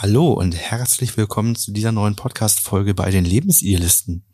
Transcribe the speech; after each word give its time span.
Hallo 0.00 0.32
und 0.32 0.54
herzlich 0.54 1.16
willkommen 1.16 1.56
zu 1.56 1.72
dieser 1.72 1.90
neuen 1.90 2.14
Podcast-Folge 2.14 2.94
bei 2.94 3.10
den 3.10 3.24
Lebensidealisten. 3.24 4.24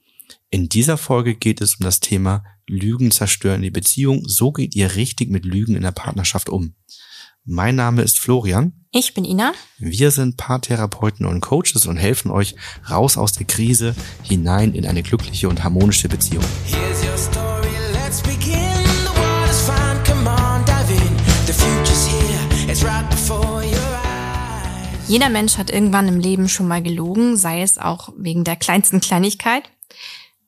In 0.50 0.68
dieser 0.68 0.98
Folge 0.98 1.36
geht 1.36 1.62
es 1.62 1.76
um 1.76 1.84
das 1.84 2.00
Thema 2.00 2.44
Lügen 2.68 3.10
zerstören 3.10 3.62
die 3.62 3.70
Beziehung. 3.70 4.28
So 4.28 4.52
geht 4.52 4.76
ihr 4.76 4.94
richtig 4.94 5.30
mit 5.30 5.46
Lügen 5.46 5.74
in 5.74 5.80
der 5.80 5.92
Partnerschaft 5.92 6.50
um. 6.50 6.74
Mein 7.46 7.76
Name 7.76 8.02
ist 8.02 8.18
Florian. 8.18 8.84
Ich 8.92 9.14
bin 9.14 9.24
Ina. 9.24 9.54
Wir 9.78 10.10
sind 10.10 10.36
Paartherapeuten 10.36 11.24
und 11.24 11.40
Coaches 11.40 11.86
und 11.86 11.96
helfen 11.96 12.30
euch 12.30 12.56
raus 12.90 13.16
aus 13.16 13.32
der 13.32 13.46
Krise 13.46 13.94
hinein 14.22 14.74
in 14.74 14.84
eine 14.84 15.02
glückliche 15.02 15.48
und 15.48 15.64
harmonische 15.64 16.10
Beziehung. 16.10 16.44
Jeder 25.06 25.28
Mensch 25.28 25.58
hat 25.58 25.70
irgendwann 25.70 26.08
im 26.08 26.18
Leben 26.18 26.48
schon 26.48 26.68
mal 26.68 26.82
gelogen, 26.82 27.36
sei 27.36 27.62
es 27.62 27.78
auch 27.78 28.12
wegen 28.16 28.44
der 28.44 28.56
kleinsten 28.56 29.00
Kleinigkeit. 29.00 29.70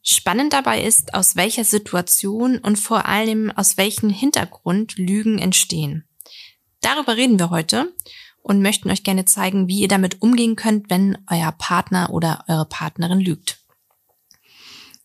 Spannend 0.02 0.52
dabei 0.52 0.82
ist, 0.82 1.14
aus 1.14 1.36
welcher 1.36 1.64
Situation 1.64 2.58
und 2.58 2.76
vor 2.76 3.06
allem 3.06 3.50
aus 3.50 3.76
welchem 3.76 4.08
Hintergrund 4.08 4.96
Lügen 4.96 5.38
entstehen. 5.38 6.04
Darüber 6.80 7.16
reden 7.16 7.38
wir 7.38 7.50
heute 7.50 7.92
und 8.42 8.62
möchten 8.62 8.90
euch 8.90 9.02
gerne 9.02 9.24
zeigen, 9.24 9.68
wie 9.68 9.80
ihr 9.80 9.88
damit 9.88 10.22
umgehen 10.22 10.56
könnt, 10.56 10.88
wenn 10.88 11.18
euer 11.30 11.52
Partner 11.52 12.10
oder 12.10 12.44
eure 12.48 12.66
Partnerin 12.66 13.20
lügt. 13.20 13.58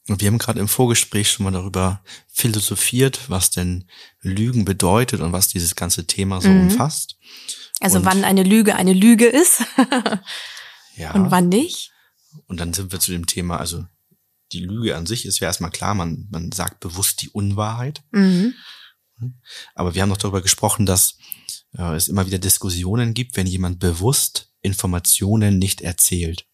Wir 0.06 0.28
haben 0.28 0.38
gerade 0.38 0.60
im 0.60 0.68
Vorgespräch 0.68 1.32
schon 1.32 1.46
mal 1.46 1.52
darüber 1.52 2.04
philosophiert, 2.28 3.30
was 3.30 3.50
denn 3.50 3.86
Lügen 4.22 4.66
bedeutet 4.66 5.22
und 5.22 5.32
was 5.32 5.48
dieses 5.48 5.76
ganze 5.76 6.06
Thema 6.06 6.42
so 6.42 6.50
mhm. 6.50 6.64
umfasst. 6.64 7.18
Also 7.82 7.98
und 7.98 8.06
wann 8.06 8.24
eine 8.24 8.44
Lüge 8.44 8.76
eine 8.76 8.94
Lüge 8.94 9.26
ist 9.26 9.64
ja. 10.96 11.14
und 11.14 11.32
wann 11.32 11.50
nicht. 11.50 11.92
Und 12.48 12.60
dann 12.60 12.74
sind 12.74 12.92
wir 12.92 13.00
zu 13.00 13.12
dem 13.12 13.26
Thema, 13.26 13.58
also 13.58 13.86
die 14.52 14.60
Lüge 14.60 14.96
an 14.96 15.06
sich 15.06 15.26
ist 15.26 15.40
ja 15.40 15.48
erstmal 15.48 15.72
klar, 15.72 15.96
man, 15.96 16.28
man 16.32 16.52
sagt 16.52 16.80
bewusst 16.80 17.22
die 17.22 17.30
Unwahrheit. 17.30 18.02
Mhm. 18.12 18.54
Aber 19.76 19.96
wir 19.96 20.02
haben 20.02 20.10
noch 20.10 20.18
darüber 20.18 20.42
gesprochen, 20.42 20.86
dass 20.86 21.18
äh, 21.78 21.96
es 21.96 22.08
immer 22.08 22.26
wieder 22.26 22.40
Diskussionen 22.40 23.14
gibt, 23.14 23.36
wenn 23.36 23.48
jemand 23.48 23.80
bewusst 23.80 24.52
Informationen 24.62 25.58
nicht 25.58 25.82
erzählt. 25.82 26.46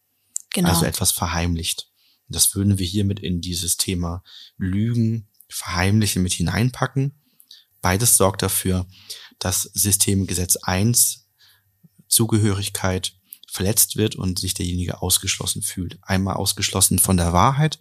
Genau. 0.52 0.69
Also 0.69 0.85
etwas 0.85 1.11
verheimlicht. 1.11 1.89
Das 2.30 2.55
würden 2.55 2.77
wir 2.77 2.85
hiermit 2.85 3.19
in 3.19 3.41
dieses 3.41 3.77
Thema 3.77 4.23
Lügen, 4.57 5.27
Verheimlichen 5.49 6.23
mit 6.23 6.33
hineinpacken. 6.33 7.13
Beides 7.81 8.17
sorgt 8.17 8.41
dafür, 8.41 8.85
dass 9.39 9.63
Systemgesetz 9.73 10.57
1 10.57 11.27
Zugehörigkeit 12.07 13.13
verletzt 13.49 13.97
wird 13.97 14.16
und 14.16 14.39
sich 14.39 14.53
derjenige 14.53 15.02
ausgeschlossen 15.02 15.61
fühlt. 15.61 15.97
Einmal 16.02 16.35
ausgeschlossen 16.35 16.99
von 16.99 17.17
der 17.17 17.33
Wahrheit 17.33 17.80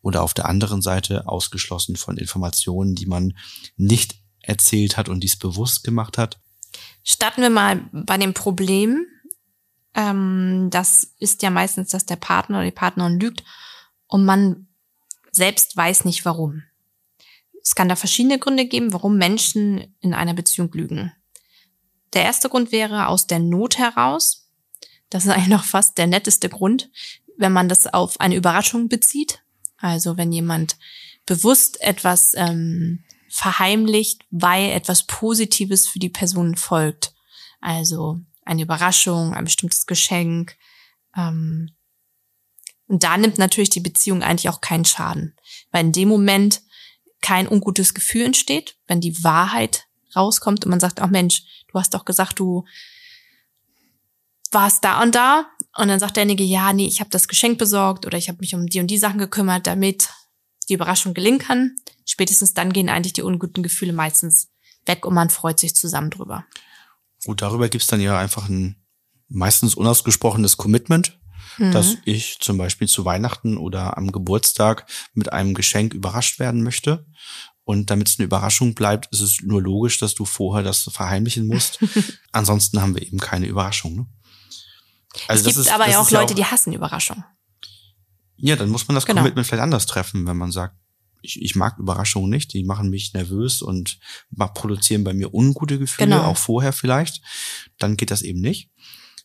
oder 0.00 0.22
auf 0.22 0.34
der 0.34 0.46
anderen 0.46 0.82
Seite 0.82 1.28
ausgeschlossen 1.28 1.96
von 1.96 2.16
Informationen, 2.16 2.94
die 2.94 3.06
man 3.06 3.36
nicht 3.76 4.16
erzählt 4.40 4.96
hat 4.96 5.08
und 5.08 5.20
dies 5.20 5.38
bewusst 5.38 5.84
gemacht 5.84 6.18
hat. 6.18 6.40
Starten 7.04 7.42
wir 7.42 7.50
mal 7.50 7.88
bei 7.92 8.18
dem 8.18 8.34
Problem. 8.34 9.06
Ähm, 9.94 10.68
das 10.70 11.14
ist 11.18 11.42
ja 11.42 11.50
meistens, 11.50 11.90
dass 11.90 12.06
der 12.06 12.16
Partner 12.16 12.58
oder 12.58 12.64
die 12.66 12.72
Partnerin 12.72 13.20
lügt 13.20 13.44
und 14.06 14.24
man 14.24 14.68
selbst 15.30 15.76
weiß 15.76 16.04
nicht 16.04 16.24
warum. 16.24 16.62
Es 17.62 17.74
kann 17.74 17.88
da 17.88 17.96
verschiedene 17.96 18.38
Gründe 18.38 18.66
geben, 18.66 18.92
warum 18.92 19.16
Menschen 19.16 19.94
in 20.00 20.14
einer 20.14 20.34
Beziehung 20.34 20.70
lügen. 20.72 21.12
Der 22.12 22.22
erste 22.24 22.48
Grund 22.48 22.72
wäre 22.72 23.06
aus 23.06 23.26
der 23.26 23.38
Not 23.38 23.78
heraus. 23.78 24.48
Das 25.10 25.24
ist 25.24 25.30
eigentlich 25.32 25.48
noch 25.48 25.64
fast 25.64 25.98
der 25.98 26.06
netteste 26.06 26.48
Grund, 26.48 26.90
wenn 27.36 27.52
man 27.52 27.68
das 27.68 27.86
auf 27.86 28.20
eine 28.20 28.36
Überraschung 28.36 28.88
bezieht. 28.88 29.42
Also 29.76 30.16
wenn 30.16 30.32
jemand 30.32 30.76
bewusst 31.26 31.80
etwas 31.80 32.34
ähm, 32.34 33.04
verheimlicht, 33.28 34.24
weil 34.30 34.70
etwas 34.70 35.06
Positives 35.06 35.88
für 35.88 35.98
die 35.98 36.10
Person 36.10 36.56
folgt. 36.56 37.14
Also 37.60 38.20
eine 38.44 38.62
Überraschung, 38.62 39.34
ein 39.34 39.44
bestimmtes 39.44 39.86
Geschenk. 39.86 40.56
Ähm, 41.16 41.70
und 42.86 43.04
da 43.04 43.16
nimmt 43.16 43.38
natürlich 43.38 43.70
die 43.70 43.80
Beziehung 43.80 44.22
eigentlich 44.22 44.48
auch 44.48 44.60
keinen 44.60 44.84
Schaden. 44.84 45.34
Weil 45.70 45.86
in 45.86 45.92
dem 45.92 46.08
Moment 46.08 46.60
kein 47.22 47.48
ungutes 47.48 47.94
Gefühl 47.94 48.26
entsteht, 48.26 48.76
wenn 48.86 49.00
die 49.00 49.24
Wahrheit 49.24 49.86
rauskommt 50.14 50.64
und 50.64 50.70
man 50.70 50.80
sagt, 50.80 51.00
ach 51.00 51.08
Mensch, 51.08 51.42
du 51.68 51.78
hast 51.78 51.94
doch 51.94 52.04
gesagt, 52.04 52.38
du 52.38 52.64
warst 54.50 54.84
da 54.84 55.02
und 55.02 55.14
da. 55.14 55.46
Und 55.76 55.88
dann 55.88 55.98
sagt 55.98 56.16
derjenige, 56.16 56.44
ja, 56.44 56.72
nee, 56.72 56.86
ich 56.86 57.00
habe 57.00 57.08
das 57.10 57.28
Geschenk 57.28 57.58
besorgt 57.58 58.04
oder 58.04 58.18
ich 58.18 58.28
habe 58.28 58.38
mich 58.40 58.54
um 58.54 58.66
die 58.66 58.80
und 58.80 58.88
die 58.88 58.98
Sachen 58.98 59.18
gekümmert, 59.18 59.66
damit 59.66 60.10
die 60.68 60.74
Überraschung 60.74 61.14
gelingen 61.14 61.38
kann. 61.38 61.76
Spätestens 62.04 62.52
dann 62.52 62.72
gehen 62.72 62.90
eigentlich 62.90 63.14
die 63.14 63.22
unguten 63.22 63.62
Gefühle 63.62 63.94
meistens 63.94 64.50
weg 64.84 65.06
und 65.06 65.14
man 65.14 65.30
freut 65.30 65.58
sich 65.58 65.74
zusammen 65.74 66.10
drüber. 66.10 66.44
Gut, 67.24 67.40
darüber 67.40 67.68
gibt's 67.68 67.86
dann 67.86 68.00
ja 68.00 68.18
einfach 68.18 68.48
ein 68.48 68.76
meistens 69.28 69.74
unausgesprochenes 69.74 70.56
Commitment 70.56 71.18
mhm. 71.58 71.72
dass 71.72 71.96
ich 72.04 72.38
zum 72.40 72.58
Beispiel 72.58 72.88
zu 72.88 73.04
Weihnachten 73.04 73.56
oder 73.56 73.96
am 73.96 74.12
Geburtstag 74.12 74.86
mit 75.14 75.32
einem 75.32 75.54
Geschenk 75.54 75.94
überrascht 75.94 76.38
werden 76.38 76.62
möchte. 76.62 77.06
Und 77.64 77.90
damit 77.90 78.08
es 78.08 78.18
eine 78.18 78.26
Überraschung 78.26 78.74
bleibt, 78.74 79.06
ist 79.12 79.20
es 79.20 79.40
nur 79.40 79.62
logisch, 79.62 79.98
dass 79.98 80.14
du 80.14 80.24
vorher 80.24 80.64
das 80.64 80.82
verheimlichen 80.82 81.46
musst. 81.46 81.78
Ansonsten 82.32 82.80
haben 82.80 82.94
wir 82.94 83.02
eben 83.02 83.18
keine 83.18 83.46
Überraschung. 83.46 83.94
Ne? 83.94 84.06
Also 85.28 85.48
es 85.48 85.54
gibt 85.54 85.66
ist, 85.66 85.72
aber 85.72 85.88
ja 85.88 86.00
auch 86.00 86.10
Leute, 86.10 86.14
ja 86.14 86.22
auch, 86.22 86.34
die 86.34 86.44
hassen 86.44 86.72
Überraschung. 86.72 87.24
Ja, 88.36 88.56
dann 88.56 88.70
muss 88.70 88.88
man 88.88 88.96
das 88.96 89.06
genau. 89.06 89.20
Commitment 89.20 89.46
vielleicht 89.46 89.62
anders 89.62 89.86
treffen, 89.86 90.26
wenn 90.26 90.36
man 90.36 90.50
sagt, 90.50 90.76
ich, 91.22 91.40
ich 91.40 91.54
mag 91.54 91.78
Überraschungen 91.78 92.30
nicht, 92.30 92.52
die 92.52 92.64
machen 92.64 92.90
mich 92.90 93.14
nervös 93.14 93.62
und 93.62 94.00
produzieren 94.54 95.04
bei 95.04 95.14
mir 95.14 95.32
ungute 95.32 95.78
Gefühle, 95.78 96.08
genau. 96.08 96.24
auch 96.24 96.36
vorher 96.36 96.72
vielleicht. 96.72 97.22
Dann 97.78 97.96
geht 97.96 98.10
das 98.10 98.22
eben 98.22 98.40
nicht. 98.40 98.70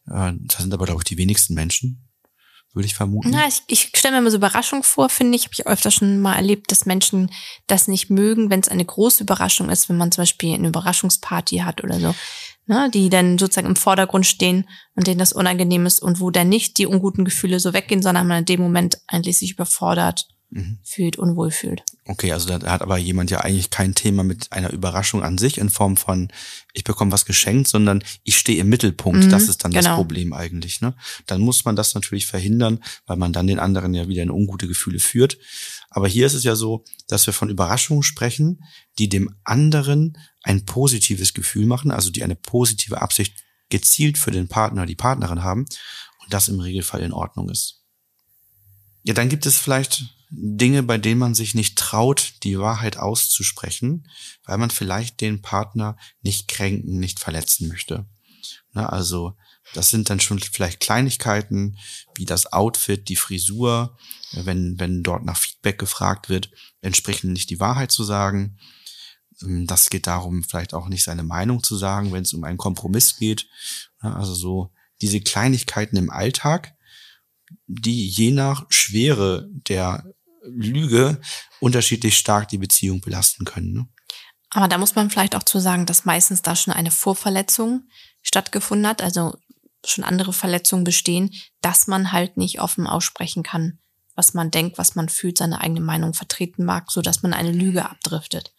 Äh, 0.06 0.34
das 0.42 0.62
sind 0.62 0.74
aber, 0.74 0.86
glaube 0.86 1.02
ich, 1.02 1.06
die 1.06 1.18
wenigsten 1.18 1.56
Menschen 1.56 2.07
würde 2.78 2.86
ich 2.86 2.96
vermuten. 2.96 3.32
Na, 3.32 3.48
ich, 3.48 3.64
ich 3.68 3.92
stelle 3.96 4.14
mir 4.14 4.20
immer 4.20 4.32
so 4.32 4.38
Überraschung 4.38 4.84
vor, 4.84 5.10
finde 5.10 5.36
ich. 5.36 5.44
Habe 5.44 5.54
ich 5.54 5.68
öfter 5.68 5.92
schon 5.92 6.20
mal 6.20 6.36
erlebt, 6.36 6.72
dass 6.72 6.86
Menschen 6.86 7.32
das 7.68 7.88
nicht 7.88 8.10
mögen, 8.10 8.50
wenn 8.50 8.62
es 8.62 8.70
eine 8.70 8.86
große 8.86 9.24
Überraschung 9.24 9.70
ist, 9.70 9.90
wenn 9.90 9.98
man 9.98 10.12
zum 10.12 10.22
Beispiel 10.22 10.54
eine 10.54 10.70
Überraschungsparty 10.70 11.58
hat 11.58 11.84
oder 11.84 12.00
so. 12.00 12.16
Ne, 12.70 12.90
die 12.94 13.10
dann 13.10 13.38
sozusagen 13.38 13.68
im 13.68 13.78
Vordergrund 13.78 14.26
stehen 14.26 14.68
und 14.94 15.08
denen 15.08 15.20
das 15.20 15.32
unangenehm 15.32 15.86
ist 15.86 16.02
und 16.02 16.20
wo 16.20 16.32
dann 16.32 16.50
nicht 16.50 16.78
die 16.78 16.86
unguten 16.86 17.24
Gefühle 17.24 17.62
so 17.62 17.72
weggehen, 17.72 18.02
sondern 18.02 18.28
man 18.28 18.40
in 18.40 18.46
dem 18.46 18.60
Moment 18.60 18.98
eigentlich 19.08 19.38
sich 19.38 19.54
überfordert 19.54 20.28
mhm. 20.50 20.80
fühlt, 20.84 21.18
unwohl 21.18 21.52
fühlt. 21.52 21.84
Okay, 22.06 22.32
also 22.32 22.48
da 22.48 22.72
hat 22.72 22.82
aber 22.82 22.98
jemand 22.98 23.32
ja 23.32 23.42
eigentlich 23.42 23.70
kein 23.70 23.96
Thema 23.96 24.24
mit 24.24 24.52
einer 24.52 24.72
Überraschung 24.72 25.24
an 25.24 25.38
sich 25.38 25.58
in 25.58 25.70
Form 25.70 25.98
von, 25.98 26.30
ich 26.74 26.84
bekomme 26.84 27.12
was 27.12 27.26
geschenkt, 27.26 27.68
sondern 27.68 28.04
ich 28.24 28.38
stehe 28.38 28.60
im 28.60 28.70
Mittelpunkt. 28.70 29.26
Mhm, 29.26 29.30
das 29.30 29.50
ist 29.50 29.64
dann 29.64 29.72
genau. 29.72 29.90
das 29.90 29.96
Problem 29.96 30.34
eigentlich. 30.34 30.82
Ne? 30.82 30.94
Dann 31.26 31.42
muss 31.42 31.66
man 31.66 31.76
das 31.76 31.94
natürlich 31.94 32.26
verhindern, 32.26 32.84
weil 33.06 33.18
man 33.18 33.34
dann 33.34 33.48
den 33.48 33.60
anderen 33.60 33.94
ja 33.94 34.08
wieder 34.08 34.24
in 34.24 34.32
ungute 34.32 34.68
Gefühle 34.68 35.00
führt. 35.00 35.38
Aber 35.90 36.08
hier 36.08 36.26
ist 36.26 36.34
es 36.34 36.44
ja 36.44 36.56
so, 36.56 36.84
dass 37.08 37.26
wir 37.28 37.34
von 37.34 37.50
Überraschungen 37.50 38.04
sprechen, 38.04 38.64
die 39.00 39.10
dem 39.10 39.36
anderen 39.44 40.18
ein 40.44 40.66
positives 40.66 41.34
Gefühl 41.34 41.66
machen, 41.66 41.92
also 41.92 42.10
die 42.10 42.24
eine 42.24 42.36
positive 42.36 43.02
Absicht 43.02 43.34
gezielt 43.70 44.18
für 44.18 44.32
den 44.32 44.48
Partner, 44.48 44.86
die 44.86 44.96
Partnerin 44.96 45.44
haben 45.44 45.66
und 46.24 46.34
das 46.34 46.48
im 46.48 46.60
Regelfall 46.60 47.02
in 47.02 47.12
Ordnung 47.12 47.50
ist. 47.50 47.84
Ja, 49.04 49.14
dann 49.14 49.30
gibt 49.30 49.46
es 49.46 49.58
vielleicht 49.58 50.17
Dinge, 50.30 50.84
bei 50.84 50.98
denen 50.98 51.20
man 51.20 51.36
sich 51.36 51.56
nicht 51.56 51.78
traut, 51.78 52.34
die 52.44 52.60
Wahrheit 52.60 52.98
auszusprechen, 52.98 54.10
weil 54.44 54.58
man 54.58 54.70
vielleicht 54.70 55.22
den 55.22 55.42
Partner 55.42 55.98
nicht 56.22 56.48
kränken, 56.48 57.00
nicht 57.00 57.20
verletzen 57.20 57.68
möchte. 57.68 58.06
Na, 58.74 58.88
also 58.90 59.36
das 59.74 59.90
sind 59.90 60.10
dann 60.10 60.20
schon 60.20 60.40
vielleicht 60.40 60.80
Kleinigkeiten 60.80 61.78
wie 62.16 62.26
das 62.26 62.52
Outfit, 62.54 63.10
die 63.10 63.16
Frisur, 63.16 63.98
wenn, 64.34 64.80
wenn 64.80 65.04
dort 65.04 65.26
nach 65.26 65.38
Feedback 65.38 65.78
gefragt 65.78 66.30
wird, 66.30 66.52
entsprechend 66.82 67.34
nicht 67.34 67.50
die 67.50 67.60
Wahrheit 67.60 67.92
zu 67.92 68.04
sagen. 68.04 68.58
Ähm, 69.42 69.68
das 69.68 69.90
geht 69.90 70.08
darum, 70.08 70.44
vielleicht 70.44 70.74
auch 70.74 70.88
nicht 70.88 71.04
seine 71.04 71.24
Meinung 71.24 71.64
zu 71.64 71.76
sagen, 71.76 72.12
wenn 72.14 72.24
es 72.24 72.34
um 72.34 72.44
einen 72.44 72.58
Kompromiss 72.58 73.18
geht. 73.18 73.48
Also 74.00 74.34
so 74.34 74.72
diese 75.02 75.22
Kleinigkeiten 75.22 75.98
im 75.98 76.10
Alltag, 76.10 76.77
die 77.68 78.08
je 78.08 78.32
nach 78.32 78.66
Schwere 78.70 79.48
der 79.52 80.06
Lüge 80.44 81.20
unterschiedlich 81.60 82.18
stark 82.18 82.48
die 82.50 82.58
Beziehung 82.58 83.02
belasten 83.02 83.46
können. 83.46 83.74
Ne? 83.74 83.88
Aber 84.50 84.68
da 84.68 84.78
muss 84.78 84.96
man 84.96 85.10
vielleicht 85.10 85.36
auch 85.36 85.44
zu 85.44 85.60
sagen, 85.60 85.86
dass 85.86 86.06
meistens 86.06 86.42
da 86.42 86.56
schon 86.56 86.74
eine 86.74 86.92
Vorverletzung 86.92 87.88
stattgefunden 88.22 88.88
hat, 88.88 89.02
also 89.02 89.36
schon 89.86 90.04
andere 90.04 90.34
Verletzungen 90.34 90.84
bestehen, 90.84 91.32
dass 91.62 91.88
man 91.88 92.12
halt 92.12 92.38
nicht 92.38 92.62
offen 92.62 92.88
aussprechen 92.88 93.44
kann, 93.44 93.80
was 94.16 94.34
man 94.34 94.52
denkt, 94.52 94.78
was 94.78 94.96
man 94.96 95.10
fühlt, 95.10 95.38
seine 95.38 95.62
eigene 95.62 95.82
Meinung 95.82 96.14
vertreten 96.14 96.66
mag, 96.66 96.92
so 96.92 97.02
dass 97.02 97.22
man 97.24 97.34
eine 97.34 97.52
Lüge 97.52 97.90
abdriftet. 97.90 98.54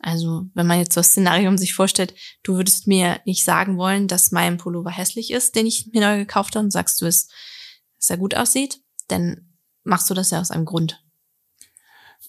Also 0.00 0.46
wenn 0.52 0.66
man 0.66 0.78
jetzt 0.78 0.92
so 0.92 1.00
das 1.00 1.08
Szenario 1.08 1.56
sich 1.56 1.74
vorstellt, 1.74 2.14
du 2.42 2.56
würdest 2.56 2.86
mir 2.86 3.20
nicht 3.24 3.44
sagen 3.44 3.78
wollen, 3.78 4.06
dass 4.06 4.32
mein 4.32 4.58
Pullover 4.58 4.90
hässlich 4.90 5.30
ist, 5.30 5.54
den 5.54 5.66
ich 5.66 5.86
mir 5.92 6.02
neu 6.02 6.18
gekauft 6.18 6.56
habe, 6.56 6.66
und 6.66 6.70
sagst 6.70 7.00
du 7.00 7.06
es, 7.06 7.28
dass 8.04 8.10
er 8.10 8.18
gut 8.18 8.34
aussieht, 8.34 8.80
dann 9.08 9.54
machst 9.82 10.10
du 10.10 10.14
das 10.14 10.30
ja 10.30 10.38
aus 10.38 10.50
einem 10.50 10.66
Grund. 10.66 11.02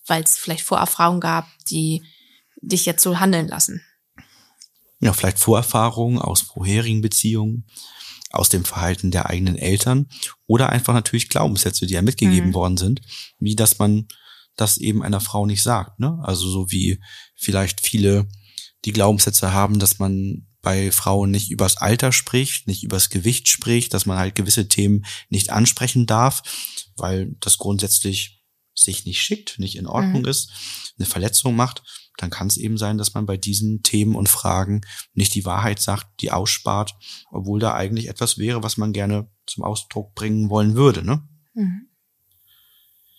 Weil 0.07 0.24
es 0.24 0.38
vielleicht 0.38 0.63
Vorerfahrungen 0.63 1.19
gab, 1.19 1.48
die 1.69 2.01
dich 2.62 2.86
jetzt 2.86 3.04
so 3.04 3.19
handeln 3.19 3.50
lassen. 3.50 3.81
Ja, 5.01 5.12
vielleicht 5.12 5.38
Vorerfahrungen 5.38 6.18
aus 6.18 6.42
vorherigen 6.42 7.01
Beziehungen, 7.01 7.68
aus 8.31 8.48
dem 8.48 8.63
Verhalten 8.63 9.12
der 9.12 9.30
eigenen 9.30 9.57
Eltern 9.57 10.07
oder 10.48 10.69
einfach 10.69 10.94
natürlich 10.94 11.27
Glaubenssätze, 11.27 11.86
die 11.86 11.94
ja 11.94 12.01
mitgegeben 12.01 12.50
mhm. 12.50 12.54
worden 12.54 12.77
sind, 12.77 13.01
wie 13.39 13.56
dass 13.56 13.77
man 13.77 14.07
das 14.56 14.77
eben 14.77 15.04
einer 15.04 15.19
Frau 15.19 15.45
nicht 15.45 15.62
sagt. 15.62 16.00
Ne? 16.00 16.19
Also 16.24 16.50
so 16.50 16.72
wie 16.72 17.01
vielleicht 17.36 17.81
viele 17.81 18.30
die 18.86 18.94
Glaubenssätze 18.94 19.51
haben, 19.51 19.80
dass 19.80 20.00
man 20.00 20.48
bei 20.65 20.91
Frauen 20.91 21.29
nicht 21.29 21.51
übers 21.51 21.77
Alter 21.77 22.12
spricht, 22.12 22.67
nicht 22.67 22.83
übers 22.83 23.12
Gewicht 23.12 23.47
spricht, 23.47 23.94
dass 23.94 24.07
man 24.07 24.17
halt 24.17 24.33
gewisse 24.33 24.67
Themen 24.67 25.06
nicht 25.29 25.51
ansprechen 25.51 26.07
darf, 26.07 26.41
weil 26.97 27.35
das 27.39 27.59
grundsätzlich 27.59 28.44
sich 28.73 29.06
nicht 29.06 29.21
schickt, 29.21 29.59
nicht 29.59 29.75
in 29.75 29.85
Ordnung 29.85 30.23
mhm. 30.23 30.27
ist, 30.27 30.51
eine 30.97 31.06
Verletzung 31.06 31.56
macht, 31.56 31.83
dann 32.17 32.31
kann 32.31 32.47
es 32.47 32.57
eben 32.57 32.79
sein, 32.79 32.97
dass 32.97 33.13
man 33.13 33.27
bei 33.27 33.38
diesen 33.38 33.83
Themen 33.83 34.15
und 34.15 34.27
Fragen 34.27 34.81
nicht 35.13 35.35
die 35.35 35.45
Wahrheit 35.45 35.79
sagt, 35.79 36.07
die 36.21 36.31
ausspart, 36.31 36.95
obwohl 37.29 37.59
da 37.59 37.75
eigentlich 37.75 38.07
etwas 38.09 38.39
wäre, 38.39 38.63
was 38.63 38.77
man 38.77 38.91
gerne 38.91 39.29
zum 39.45 39.63
Ausdruck 39.63 40.15
bringen 40.15 40.50
wollen 40.50 40.73
würde. 40.73 41.06
Ne? 41.06 41.21
Mhm. 41.53 41.89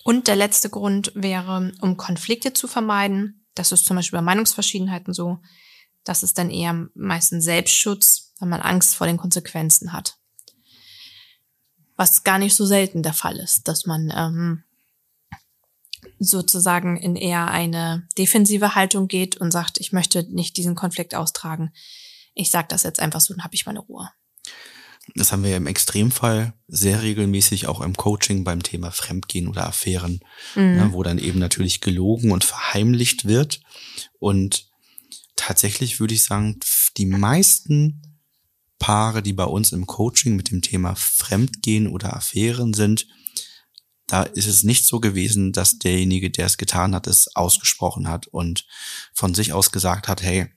Und 0.03 0.27
der 0.27 0.35
letzte 0.35 0.69
Grund 0.69 1.13
wäre, 1.15 1.73
um 1.81 1.97
Konflikte 1.97 2.53
zu 2.53 2.67
vermeiden. 2.67 3.47
Das 3.55 3.71
ist 3.71 3.87
zum 3.87 3.95
Beispiel 3.95 4.19
bei 4.19 4.23
Meinungsverschiedenheiten 4.25 5.15
so. 5.15 5.39
Das 6.07 6.23
ist 6.23 6.39
dann 6.39 6.51
eher 6.51 6.89
meistens 6.95 7.45
Selbstschutz, 7.45 8.33
weil 8.39 8.49
man 8.49 8.63
Angst 8.63 8.95
vor 8.95 9.09
den 9.09 9.17
Konsequenzen 9.17 9.93
hat. 9.93 10.17
Was 11.97 12.23
gar 12.23 12.39
nicht 12.39 12.55
so 12.55 12.65
selten 12.65 13.03
der 13.03 13.13
Fall 13.13 13.37
ist, 13.39 13.67
dass 13.67 13.87
man 13.87 14.13
ähm, 14.15 14.65
sozusagen 16.21 16.97
in 16.97 17.17
eher 17.17 17.49
eine 17.49 18.07
defensive 18.17 18.77
Haltung 18.77 19.09
geht 19.09 19.37
und 19.37 19.51
sagt, 19.51 19.79
ich 19.81 19.93
möchte 19.93 20.23
nicht 20.33 20.57
diesen 20.57 20.77
Konflikt 20.77 21.15
austragen. 21.15 21.73
Ich 22.35 22.51
sage 22.51 22.69
das 22.69 22.85
jetzt 22.85 23.01
einfach 23.01 23.21
so, 23.21 23.35
dann 23.35 23.43
habe 23.43 23.57
ich 23.57 23.67
meine 23.67 23.81
Ruhe. 23.81 24.09
Das 25.15 25.33
haben 25.33 25.43
wir 25.43 25.51
ja 25.51 25.57
im 25.57 25.67
Extremfall 25.67 26.53
sehr 26.69 27.03
regelmäßig 27.03 27.67
auch 27.67 27.81
im 27.81 27.97
Coaching 27.97 28.45
beim 28.45 28.63
Thema 28.63 28.91
Fremdgehen 28.93 29.49
oder 29.49 29.67
Affären, 29.67 30.21
mhm. 30.55 30.77
ja, 30.77 30.93
wo 30.93 31.03
dann 31.03 31.19
eben 31.19 31.41
natürlich 31.41 31.81
gelogen 31.81 32.31
und 32.31 32.45
verheimlicht 32.45 33.27
wird. 33.27 33.61
Und 34.19 34.66
tatsächlich 35.47 36.01
würde 36.01 36.15
ich 36.15 36.25
sagen, 36.25 36.59
die 36.97 37.07
meisten 37.07 38.03
Paare, 38.81 39.23
die 39.23 39.33
bei 39.33 39.45
uns 39.45 39.71
im 39.71 39.87
Coaching 39.87 40.35
mit 40.35 40.51
dem 40.51 40.61
Thema 40.61 40.97
Fremdgehen 40.97 41.87
oder 41.87 42.17
Affären 42.17 42.75
sind, 42.75 43.07
da 44.09 44.25
ist 44.25 44.49
es 44.49 44.65
nicht 44.65 44.87
so 44.87 44.99
gewesen, 44.99 45.53
dass 45.53 45.79
derjenige, 45.79 46.33
der 46.33 46.47
es 46.47 46.59
getan 46.59 46.97
hat, 46.97 47.07
es 47.07 47.37
ausgesprochen 47.37 48.09
hat 48.09 48.27
und 48.27 48.67
von 49.15 49.35
sich 49.35 49.53
aus 49.53 49.71
gesagt 49.71 50.09
hat, 50.09 50.21
hey, 50.21 50.49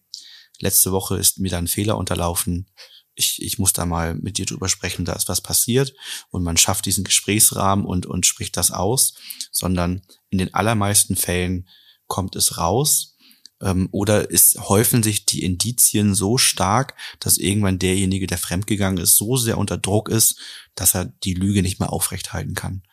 letzte 0.58 0.92
Woche 0.92 1.18
ist 1.18 1.38
mir 1.38 1.52
da 1.52 1.60
ein 1.60 1.68
Fehler 1.68 1.96
unterlaufen. 1.96 2.68
Ich, 3.14 3.44
ich 3.44 3.60
muss 3.60 3.74
da 3.74 3.86
mal 3.86 4.16
mit 4.16 4.40
dir 4.40 4.48
drüber 4.48 4.70
sprechen, 4.70 5.06
da 5.06 5.14
ist 5.14 5.30
was 5.30 5.42
passiert 5.42 5.94
und 6.32 6.42
man 6.42 6.58
schafft 6.58 6.88
diesen 6.88 7.04
Gesprächsrahmen 7.04 7.86
und, 7.86 8.08
und 8.08 8.26
spricht 8.26 8.58
das 8.58 8.72
aus, 8.72 9.14
sondern 9.52 10.02
in 10.32 10.40
den 10.40 10.54
allermeisten 10.56 11.16
Fällen 11.16 11.68
kommt 12.08 12.36
es 12.36 12.58
raus 12.58 13.18
ähm, 13.62 13.90
oder 13.92 14.32
es 14.32 14.56
häufen 14.58 15.04
sich 15.04 15.26
die 15.26 15.44
Indizien 15.44 16.16
so 16.16 16.38
stark, 16.38 16.96
dass 17.20 17.38
irgendwann 17.38 17.80
derjenige, 17.80 18.28
der 18.28 18.38
fremdgegangen 18.38 19.02
ist, 19.04 19.18
so 19.18 19.38
sehr 19.38 19.58
unter 19.58 19.78
Druck 19.78 20.10
ist, 20.10 20.40
dass 20.76 20.96
er 20.96 21.06
die 21.06 21.34
Lüge 21.34 21.62
nicht 21.62 21.80
mehr 21.80 21.92
aufrechthalten 21.92 22.54
kann. 22.54 22.84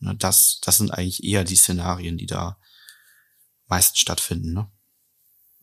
Das, 0.00 0.60
das 0.62 0.78
sind 0.78 0.92
eigentlich 0.92 1.24
eher 1.24 1.44
die 1.44 1.56
Szenarien, 1.56 2.18
die 2.18 2.26
da 2.26 2.58
meistens 3.66 3.98
stattfinden. 3.98 4.52
Ne? 4.52 4.68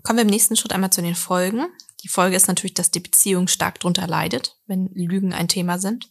Kommen 0.03 0.17
wir 0.17 0.23
im 0.23 0.29
nächsten 0.29 0.55
Schritt 0.55 0.73
einmal 0.73 0.91
zu 0.91 1.01
den 1.01 1.15
Folgen. 1.15 1.67
Die 2.03 2.07
Folge 2.09 2.35
ist 2.35 2.47
natürlich, 2.47 2.75
dass 2.75 2.91
die 2.91 2.99
Beziehung 2.99 3.47
stark 3.47 3.79
drunter 3.79 4.07
leidet, 4.07 4.57
wenn 4.67 4.87
Lügen 4.93 5.33
ein 5.33 5.47
Thema 5.47 5.79
sind. 5.79 6.09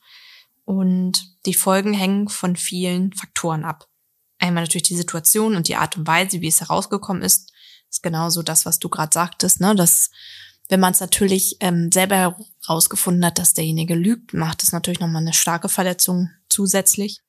Und 0.65 1.37
die 1.47 1.55
Folgen 1.55 1.93
hängen 1.93 2.29
von 2.29 2.57
vielen 2.57 3.13
Faktoren 3.13 3.65
ab. 3.65 3.89
Einmal 4.39 4.65
natürlich 4.65 4.89
die 4.89 4.97
Situation 4.97 5.55
und 5.55 5.69
die 5.69 5.77
Art 5.77 5.97
und 5.97 6.07
Weise, 6.07 6.41
wie 6.41 6.49
es 6.49 6.61
herausgekommen 6.61 7.23
ist, 7.23 7.53
ist 7.95 8.03
genauso 8.03 8.43
das, 8.43 8.67
was 8.67 8.79
du 8.79 8.89
gerade 8.89 9.13
sagtest, 9.13 9.61
ne? 9.61 9.75
Dass 9.75 10.11
wenn 10.69 10.81
man 10.81 10.93
es 10.93 11.01
natürlich 11.01 11.57
ähm, 11.61 11.91
selber 11.93 12.37
herausgefunden 12.67 13.25
hat, 13.25 13.39
dass 13.39 13.55
derjenige 13.55 13.95
lügt, 13.95 14.33
macht 14.33 14.63
es 14.63 14.73
natürlich 14.73 15.01
nochmal 15.01 15.23
eine 15.23 15.35
starke 15.35 15.69
Verletzung 15.69 16.31
zusätzlich. 16.49 17.21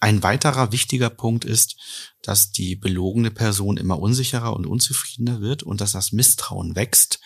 Ein 0.00 0.22
weiterer 0.22 0.72
wichtiger 0.72 1.08
Punkt 1.08 1.44
ist, 1.44 1.76
dass 2.22 2.50
die 2.50 2.76
belogene 2.76 3.30
Person 3.30 3.76
immer 3.76 3.98
unsicherer 3.98 4.54
und 4.54 4.66
unzufriedener 4.66 5.40
wird 5.40 5.62
und 5.62 5.80
dass 5.80 5.92
das 5.92 6.12
Misstrauen 6.12 6.76
wächst. 6.76 7.20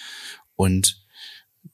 Und 0.54 1.04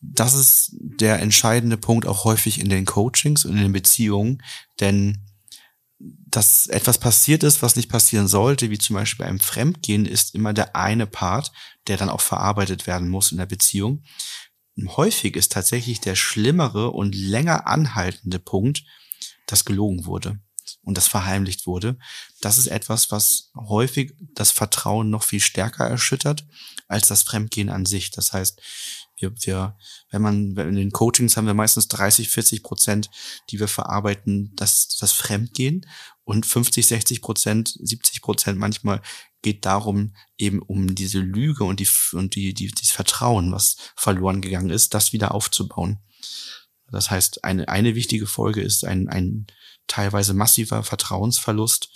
das 0.00 0.34
ist 0.34 0.70
der 0.78 1.20
entscheidende 1.20 1.76
Punkt 1.76 2.06
auch 2.06 2.25
häufig 2.25 2.60
in 2.60 2.69
den 2.69 2.87
Coachings 2.87 3.44
und 3.44 3.52
in 3.56 3.62
den 3.62 3.72
Beziehungen, 3.72 4.42
denn 4.81 5.26
dass 6.37 6.67
etwas 6.67 6.99
passiert 6.99 7.43
ist, 7.43 7.62
was 7.62 7.77
nicht 7.77 7.88
passieren 7.88 8.29
sollte, 8.29 8.71
wie 8.71 8.79
zum 8.79 8.94
Beispiel 8.94 9.25
beim 9.25 9.41
Fremdgehen, 9.41 10.05
ist 10.05 10.35
immer 10.35 10.53
der 10.53 10.77
eine 10.77 11.06
Part, 11.06 11.50
der 11.87 11.97
dann 11.97 12.11
auch 12.11 12.21
verarbeitet 12.21 12.87
werden 12.87 13.09
muss 13.09 13.33
in 13.33 13.38
der 13.38 13.47
Beziehung. 13.47 14.03
Häufig 14.87 15.35
ist 15.35 15.53
tatsächlich 15.53 16.03
der 16.03 16.15
schlimmere 16.15 16.91
und 16.91 17.15
länger 17.15 17.67
anhaltende 17.67 18.38
Punkt, 18.38 18.85
dass 19.47 19.65
gelogen 19.65 20.05
wurde 20.05 20.38
und 20.87 20.97
das 20.97 21.09
verheimlicht 21.09 21.67
wurde. 21.67 21.99
Das 22.41 22.59
ist 22.59 22.69
etwas, 22.69 23.11
was 23.11 23.50
häufig 23.56 24.15
das 24.35 24.53
Vertrauen 24.53 25.11
noch 25.11 25.25
viel 25.25 25.41
stärker 25.41 25.85
erschüttert 25.85 26.47
als 26.87 27.09
das 27.09 27.25
Fremdgehen 27.25 27.69
an 27.69 27.85
sich. 27.85 28.12
Das 28.12 28.33
heißt, 28.33 28.62
wir, 29.17 29.33
wir, 29.44 29.77
wenn 30.11 30.23
man, 30.23 30.56
in 30.56 30.77
den 30.77 30.93
Coachings 30.93 31.37
haben 31.37 31.47
wir 31.47 31.55
meistens 31.55 31.88
30, 31.88 32.29
40 32.29 32.62
Prozent, 32.62 33.11
die 33.50 33.59
wir 33.59 33.67
verarbeiten, 33.67 34.53
das, 34.55 34.97
das 34.97 35.11
Fremdgehen 35.12 35.87
und 36.23 36.47
50, 36.47 36.87
60 36.87 37.21
Prozent, 37.21 37.77
70 37.83 38.23
Prozent 38.23 38.59
manchmal 38.59 39.03
geht 39.43 39.67
darum, 39.67 40.15
eben 40.38 40.62
um 40.62 40.94
diese 40.94 41.19
Lüge 41.19 41.65
und 41.65 41.81
die, 41.81 41.88
und 42.12 42.37
die, 42.37 42.55
die, 42.55 42.69
dieses 42.69 42.93
Vertrauen, 42.93 43.50
was 43.50 43.77
verloren 43.97 44.41
gegangen 44.41 44.71
ist, 44.71 44.94
das 44.94 45.12
wieder 45.12 45.35
aufzubauen. 45.35 45.99
Das 46.93 47.11
heißt, 47.11 47.43
eine, 47.43 47.69
eine 47.69 47.97
wichtige 47.97 48.29
Folge 48.29 48.62
ist 48.62 48.85
ein, 48.85 49.09
ein 49.09 49.49
teilweise 49.87 50.35
massiver 50.35 50.83
Vertrauensverlust 50.83 51.90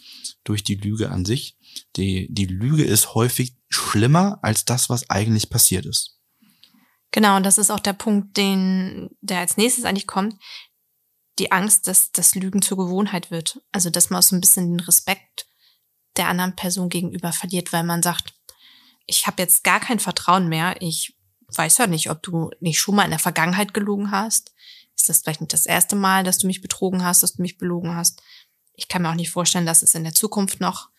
durch 0.44 0.64
die 0.64 0.76
Lüge 0.76 1.10
an 1.10 1.24
sich. 1.24 1.56
Die, 1.96 2.28
die 2.30 2.46
Lüge 2.46 2.84
ist 2.84 3.14
häufig 3.14 3.56
schlimmer 3.68 4.38
als 4.42 4.64
das, 4.64 4.88
was 4.88 5.08
eigentlich 5.10 5.50
passiert 5.50 5.86
ist. 5.86 6.18
Genau, 7.12 7.36
und 7.36 7.44
das 7.44 7.58
ist 7.58 7.70
auch 7.70 7.80
der 7.80 7.92
Punkt, 7.92 8.36
den, 8.36 9.10
der 9.20 9.40
als 9.40 9.56
nächstes 9.56 9.84
eigentlich 9.84 10.06
kommt. 10.06 10.36
Die 11.38 11.52
Angst, 11.52 11.88
dass 11.88 12.12
das 12.12 12.34
Lügen 12.34 12.62
zur 12.62 12.76
Gewohnheit 12.76 13.30
wird. 13.30 13.60
Also, 13.72 13.90
dass 13.90 14.10
man 14.10 14.20
auch 14.20 14.22
so 14.22 14.36
ein 14.36 14.40
bisschen 14.40 14.76
den 14.76 14.80
Respekt 14.80 15.46
der 16.16 16.28
anderen 16.28 16.54
Person 16.54 16.88
gegenüber 16.88 17.32
verliert, 17.32 17.72
weil 17.72 17.84
man 17.84 18.02
sagt, 18.02 18.34
ich 19.06 19.26
habe 19.26 19.42
jetzt 19.42 19.64
gar 19.64 19.80
kein 19.80 19.98
Vertrauen 19.98 20.48
mehr. 20.48 20.80
Ich 20.80 21.16
weiß 21.48 21.78
ja 21.78 21.86
nicht, 21.86 22.10
ob 22.10 22.22
du 22.22 22.50
nicht 22.60 22.78
schon 22.78 22.94
mal 22.94 23.04
in 23.04 23.10
der 23.10 23.18
Vergangenheit 23.18 23.74
gelogen 23.74 24.10
hast 24.10 24.52
ist 25.00 25.08
das 25.08 25.22
vielleicht 25.22 25.40
nicht 25.40 25.52
das 25.52 25.66
erste 25.66 25.96
Mal, 25.96 26.24
dass 26.24 26.38
du 26.38 26.46
mich 26.46 26.60
betrogen 26.60 27.04
hast, 27.04 27.22
dass 27.22 27.34
du 27.34 27.42
mich 27.42 27.58
belogen 27.58 27.94
hast. 27.94 28.22
Ich 28.74 28.88
kann 28.88 29.02
mir 29.02 29.10
auch 29.10 29.14
nicht 29.14 29.30
vorstellen, 29.30 29.66
dass 29.66 29.82
es 29.82 29.94
in 29.94 30.04
der 30.04 30.14
Zukunft 30.14 30.60
noch 30.60 30.90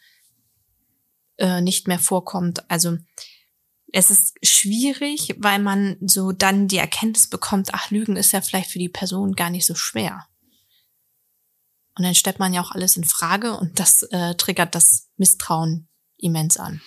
äh, 1.37 1.61
nicht 1.61 1.87
mehr 1.87 1.99
vorkommt. 1.99 2.69
Also 2.69 2.97
es 3.93 4.09
ist 4.09 4.35
schwierig, 4.43 5.35
weil 5.37 5.59
man 5.59 5.97
so 6.01 6.31
dann 6.31 6.67
die 6.67 6.77
Erkenntnis 6.77 7.27
bekommt, 7.27 7.73
ach, 7.73 7.91
Lügen 7.91 8.15
ist 8.15 8.31
ja 8.31 8.41
vielleicht 8.41 8.71
für 8.71 8.79
die 8.79 8.89
Person 8.89 9.33
gar 9.33 9.49
nicht 9.49 9.65
so 9.65 9.75
schwer. 9.75 10.27
Und 11.95 12.05
dann 12.05 12.15
stellt 12.15 12.39
man 12.39 12.53
ja 12.53 12.61
auch 12.61 12.71
alles 12.71 12.95
in 12.95 13.03
Frage 13.03 13.57
und 13.57 13.79
das 13.79 14.03
äh, 14.03 14.35
triggert 14.35 14.75
das 14.75 15.09
Misstrauen 15.17 15.89
immens 16.17 16.57
an. 16.57 16.81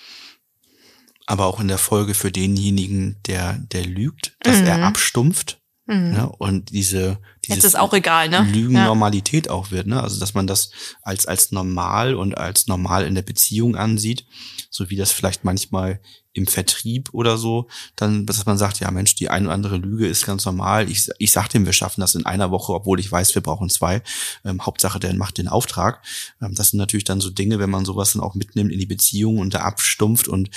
Aber 1.27 1.47
auch 1.47 1.61
in 1.61 1.69
der 1.69 1.79
Folge 1.79 2.15
für 2.15 2.33
denjenigen, 2.33 3.21
der, 3.27 3.59
der 3.59 3.85
lügt, 3.85 4.37
dass 4.41 4.61
mhm. 4.61 4.67
er 4.67 4.83
abstumpft 4.85 5.61
Mhm. 5.87 6.13
Ja, 6.15 6.25
und 6.25 6.71
diese, 6.71 7.19
Jetzt 7.49 7.65
ist 7.65 7.79
auch 7.79 7.93
egal, 7.93 8.29
ne? 8.29 8.47
Lügennormalität 8.53 9.47
ja. 9.47 9.53
auch 9.53 9.71
wird, 9.71 9.87
ne? 9.87 10.03
Also 10.03 10.21
dass 10.21 10.35
man 10.35 10.47
das 10.47 10.71
als 11.03 11.27
als 11.27 11.53
normal 11.53 12.15
und 12.15 12.37
als 12.37 12.67
normal 12.67 13.07
in 13.07 13.15
der 13.15 13.23
Beziehung 13.23 13.77
ansieht, 13.77 14.27
so 14.71 14.91
wie 14.91 14.97
das 14.97 15.13
vielleicht 15.13 15.45
manchmal 15.45 16.01
im 16.35 16.47
Vertrieb 16.47 17.11
oder 17.13 17.39
so, 17.39 17.69
dann, 17.97 18.27
dass 18.27 18.45
man 18.45 18.59
sagt, 18.59 18.81
ja 18.81 18.91
Mensch, 18.91 19.15
die 19.15 19.31
eine 19.31 19.47
oder 19.47 19.55
andere 19.55 19.77
Lüge 19.77 20.07
ist 20.07 20.27
ganz 20.27 20.45
normal. 20.45 20.91
Ich, 20.91 21.09
ich 21.19 21.31
sag 21.31 21.49
dem, 21.49 21.65
wir 21.65 21.73
schaffen 21.73 22.01
das 22.01 22.17
in 22.17 22.27
einer 22.27 22.51
Woche, 22.51 22.73
obwohl 22.75 22.99
ich 22.99 23.11
weiß, 23.11 23.35
wir 23.37 23.43
brauchen 23.43 23.71
zwei. 23.71 24.03
Ähm, 24.45 24.61
Hauptsache, 24.67 24.99
der 24.99 25.15
macht 25.15 25.39
den 25.39 25.47
Auftrag. 25.49 26.05
Ähm, 26.43 26.55
das 26.55 26.71
sind 26.71 26.79
natürlich 26.79 27.05
dann 27.05 27.21
so 27.21 27.31
Dinge, 27.31 27.61
wenn 27.61 27.71
man 27.71 27.85
sowas 27.85 28.13
dann 28.13 28.23
auch 28.23 28.35
mitnimmt 28.35 28.73
in 28.73 28.81
die 28.81 28.87
Beziehung 28.87 29.39
und 29.39 29.55
da 29.55 29.61
abstumpft 29.61 30.27
und 30.27 30.51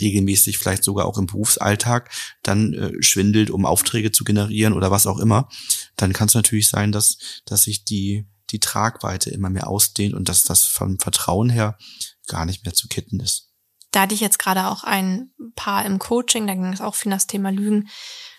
regelmäßig 0.00 0.56
vielleicht 0.58 0.84
sogar 0.84 1.06
auch 1.06 1.18
im 1.18 1.26
Berufsalltag 1.26 2.10
dann 2.42 2.72
äh, 2.72 3.02
schwindelt, 3.02 3.50
um 3.50 3.66
Aufträge 3.66 4.12
zu 4.12 4.22
generieren 4.22 4.72
oder 4.72 4.92
was 4.92 5.08
auch 5.08 5.18
immer, 5.18 5.48
dann 5.96 6.12
kann 6.12 6.28
es 6.28 6.34
natürlich 6.34 6.68
sein, 6.68 6.92
dass, 6.92 7.18
dass 7.46 7.64
sich 7.64 7.84
die, 7.84 8.26
die 8.50 8.60
Tragweite 8.60 9.30
immer 9.30 9.50
mehr 9.50 9.68
ausdehnt 9.68 10.14
und 10.14 10.28
dass 10.28 10.42
das 10.42 10.64
vom 10.64 10.98
Vertrauen 10.98 11.50
her 11.50 11.78
gar 12.26 12.44
nicht 12.44 12.64
mehr 12.64 12.74
zu 12.74 12.88
kitten 12.88 13.20
ist. 13.20 13.50
Da 13.90 14.02
hatte 14.02 14.14
ich 14.14 14.20
jetzt 14.20 14.38
gerade 14.38 14.66
auch 14.66 14.82
ein 14.82 15.30
Paar 15.54 15.86
im 15.86 15.98
Coaching, 15.98 16.46
da 16.46 16.54
ging 16.54 16.72
es 16.72 16.80
auch 16.80 16.96
viel 16.96 17.12
das 17.12 17.26
Thema 17.26 17.50
Lügen, 17.50 17.88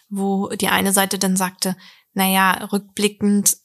wo 0.10 0.50
die 0.50 0.68
eine 0.68 0.92
Seite 0.92 1.18
dann 1.18 1.38
sagte, 1.38 1.78
naja, 2.14 2.66
rückblickend 2.72 3.58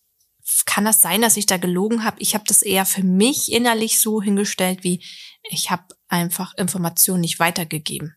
kann 0.67 0.85
das 0.85 1.03
sein, 1.03 1.23
dass 1.23 1.37
ich 1.37 1.47
da 1.47 1.57
gelogen 1.57 2.05
habe. 2.05 2.21
Ich 2.21 2.35
habe 2.35 2.45
das 2.47 2.63
eher 2.63 2.87
für 2.87 3.03
mich 3.03 3.53
innerlich 3.53 4.01
so 4.01 4.21
hingestellt, 4.23 4.83
wie 4.83 5.05
ich 5.49 5.71
habe 5.71 5.85
einfach 6.09 6.55
Informationen 6.57 7.21
nicht 7.21 7.39
weitergegeben. 7.39 8.17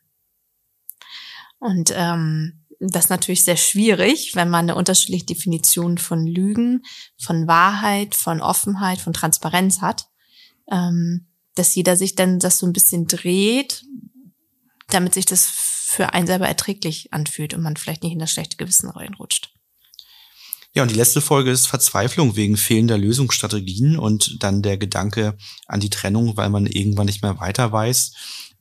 Und 1.59 1.93
ähm, 1.95 2.62
das 2.91 3.05
ist 3.05 3.09
natürlich 3.09 3.43
sehr 3.43 3.57
schwierig, 3.57 4.35
wenn 4.35 4.49
man 4.49 4.65
eine 4.65 4.75
unterschiedliche 4.75 5.25
Definition 5.25 5.97
von 5.97 6.25
Lügen, 6.25 6.83
von 7.17 7.47
Wahrheit, 7.47 8.15
von 8.15 8.41
Offenheit, 8.41 8.99
von 8.99 9.13
Transparenz 9.13 9.81
hat. 9.81 10.07
Ähm, 10.71 11.27
dass 11.55 11.75
jeder 11.75 11.95
sich 11.95 12.15
dann 12.15 12.39
das 12.39 12.57
so 12.57 12.65
ein 12.65 12.73
bisschen 12.73 13.07
dreht, 13.07 13.83
damit 14.89 15.13
sich 15.13 15.25
das 15.25 15.45
für 15.45 16.13
einen 16.13 16.27
selber 16.27 16.47
erträglich 16.47 17.13
anfühlt 17.13 17.53
und 17.53 17.61
man 17.61 17.77
vielleicht 17.77 18.03
nicht 18.03 18.13
in 18.13 18.19
das 18.19 18.31
schlechte 18.31 18.57
Gewissen 18.57 18.89
reinrutscht. 18.89 19.51
Ja, 20.75 20.81
und 20.81 20.89
die 20.89 20.95
letzte 20.95 21.21
Folge 21.21 21.51
ist 21.51 21.67
Verzweiflung 21.67 22.35
wegen 22.35 22.57
fehlender 22.57 22.97
Lösungsstrategien 22.97 23.99
und 23.99 24.41
dann 24.41 24.63
der 24.63 24.77
Gedanke 24.77 25.37
an 25.67 25.79
die 25.79 25.91
Trennung, 25.91 26.35
weil 26.35 26.49
man 26.49 26.65
irgendwann 26.65 27.05
nicht 27.05 27.21
mehr 27.21 27.39
weiter 27.39 27.71
weiß. 27.71 28.13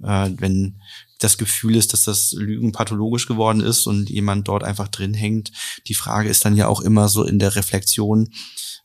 Äh, 0.03 0.31
wenn 0.37 0.83
das 1.23 1.39
Gefühl 1.39 1.77
ist, 1.77 1.93
dass 1.93 2.03
das 2.03 2.33
Lügen 2.33 2.73
pathologisch 2.73 3.27
geworden 3.27 3.61
ist 3.61 3.87
und 3.87 4.11
jemand 4.11 4.49
dort 4.49 4.65
einfach 4.65 4.89
drin 4.89 5.15
hängt. 5.15 5.53
Die 5.87 5.95
Frage 5.95 6.29
ist 6.29 6.45
dann 6.45 6.57
ja 6.57 6.69
auch 6.69 6.81
immer 6.81 7.09
so 7.09 7.25
in 7.25 7.39
der 7.39 7.55
Reflexion, 7.55 8.29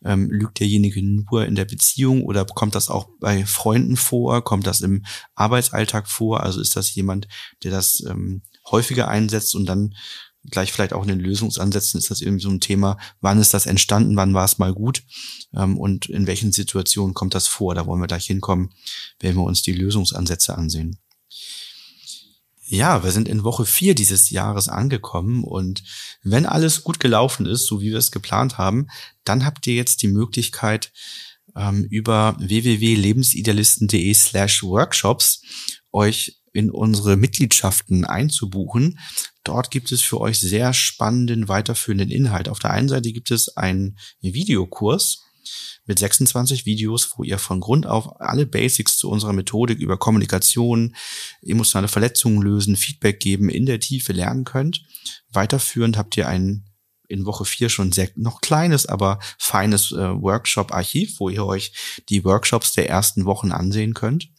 ähm, 0.03 0.29
lügt 0.29 0.60
derjenige 0.60 1.01
nur 1.01 1.46
in 1.46 1.56
der 1.56 1.65
Beziehung 1.65 2.24
oder 2.24 2.46
kommt 2.46 2.75
das 2.75 2.89
auch 2.89 3.08
bei 3.20 3.46
Freunden 3.46 3.98
vor? 3.98 4.44
Kommt 4.44 4.67
das 4.67 4.82
im 4.82 5.03
Arbeitsalltag 5.36 6.08
vor? 6.08 6.44
Also 6.44 6.62
ist 6.62 6.75
das 6.75 6.94
jemand, 6.94 7.27
der 7.63 7.72
das 7.72 8.03
ähm, 8.08 8.44
häufiger 8.70 9.08
einsetzt 9.08 9.56
und 9.56 9.65
dann 9.65 9.96
gleich 10.50 10.72
vielleicht 10.72 10.94
auch 10.94 11.01
in 11.01 11.10
den 11.10 11.20
Lösungsansätzen 11.20 11.98
ist 11.98 12.10
das 12.10 12.22
irgendwie 12.22 12.44
so 12.44 12.50
ein 12.50 12.62
Thema, 12.62 12.98
wann 13.22 13.39
ist 13.39 13.53
das 13.53 13.65
entstanden, 13.65 14.15
wann 14.15 14.34
war 14.34 14.46
es 14.46 14.60
mal 14.60 14.74
gut 14.74 15.03
ähm, 15.53 15.77
und 15.77 16.08
in 16.08 16.27
welchen 16.27 16.51
Situationen 16.51 17.13
kommt 17.13 17.36
das 17.36 17.48
vor? 17.48 17.75
Da 17.75 17.86
wollen 17.86 18.01
wir 18.01 18.08
gleich 18.08 18.25
hinkommen, 18.25 18.70
wenn 19.20 19.36
wir 19.36 19.44
uns 19.44 19.62
die 19.62 19.74
Lösungsansätze 19.74 20.58
ansehen. 20.58 21.00
Ja, 22.69 23.01
wir 23.05 23.12
sind 23.12 23.29
in 23.29 23.45
Woche 23.45 23.65
vier 23.65 23.95
dieses 23.95 24.29
Jahres 24.29 24.67
angekommen 24.67 25.45
und 25.45 25.83
wenn 26.21 26.45
alles 26.45 26.83
gut 26.83 27.00
gelaufen 27.00 27.45
ist, 27.45 27.65
so 27.65 27.79
wie 27.79 27.91
wir 27.91 27.97
es 27.97 28.12
geplant 28.12 28.57
haben, 28.57 28.88
dann 29.24 29.45
habt 29.45 29.65
ihr 29.67 29.75
jetzt 29.75 30.01
die 30.01 30.09
Möglichkeit, 30.09 30.91
ähm, 31.55 31.88
über 31.89 32.36
www.lebensidealisten.de 32.39 34.13
slash 34.13 34.63
workshops 34.63 35.41
euch 35.93 36.41
in 36.51 36.69
unsere 36.69 37.15
Mitgliedschaften 37.15 38.03
einzubuchen. 38.03 39.00
Dort 39.45 39.71
gibt 39.71 39.93
es 39.93 40.01
für 40.01 40.19
euch 40.19 40.38
sehr 40.38 40.74
spannenden, 40.74 41.47
weiterführenden 41.47 42.12
Inhalt. 42.12 42.50
Auf 42.50 42.59
der 42.59 42.71
einen 42.71 42.89
Seite 42.89 43.13
gibt 43.13 43.31
es 43.31 43.55
einen 43.55 43.97
Videokurs, 44.19 45.24
mit 45.86 46.00
26 46.00 46.66
Videos, 46.66 47.13
wo 47.16 47.24
ihr 47.24 47.38
von 47.38 47.60
Grund 47.60 47.88
auf 47.88 48.20
alle 48.20 48.46
Basics 48.46 48.98
zu 48.98 49.10
unserer 49.10 49.34
Methodik 49.34 49.80
über 49.80 49.98
Kommunikation, 49.98 50.96
emotionale 51.42 51.88
Verletzungen 51.88 52.42
lösen, 52.42 52.75
Feedback 52.75 53.20
geben, 53.20 53.50
in 53.50 53.66
der 53.66 53.80
Tiefe 53.80 54.13
lernen 54.13 54.44
könnt. 54.44 54.84
Weiterführend 55.32 55.98
habt 55.98 56.18
ihr 56.18 56.27
ein 56.27 56.66
in 57.08 57.25
Woche 57.25 57.46
4 57.46 57.70
schon 57.70 57.92
sehr 57.92 58.10
noch 58.16 58.42
kleines, 58.42 58.86
aber 58.86 59.20
feines 59.38 59.92
äh, 59.92 59.96
Workshop-Archiv, 59.96 61.20
wo 61.20 61.30
ihr 61.30 61.46
euch 61.46 61.72
die 62.10 62.24
Workshops 62.25 62.74
der 62.74 62.89
ersten 62.89 63.25
Wochen 63.25 63.51
ansehen 63.51 63.94
könnt. 63.94 64.30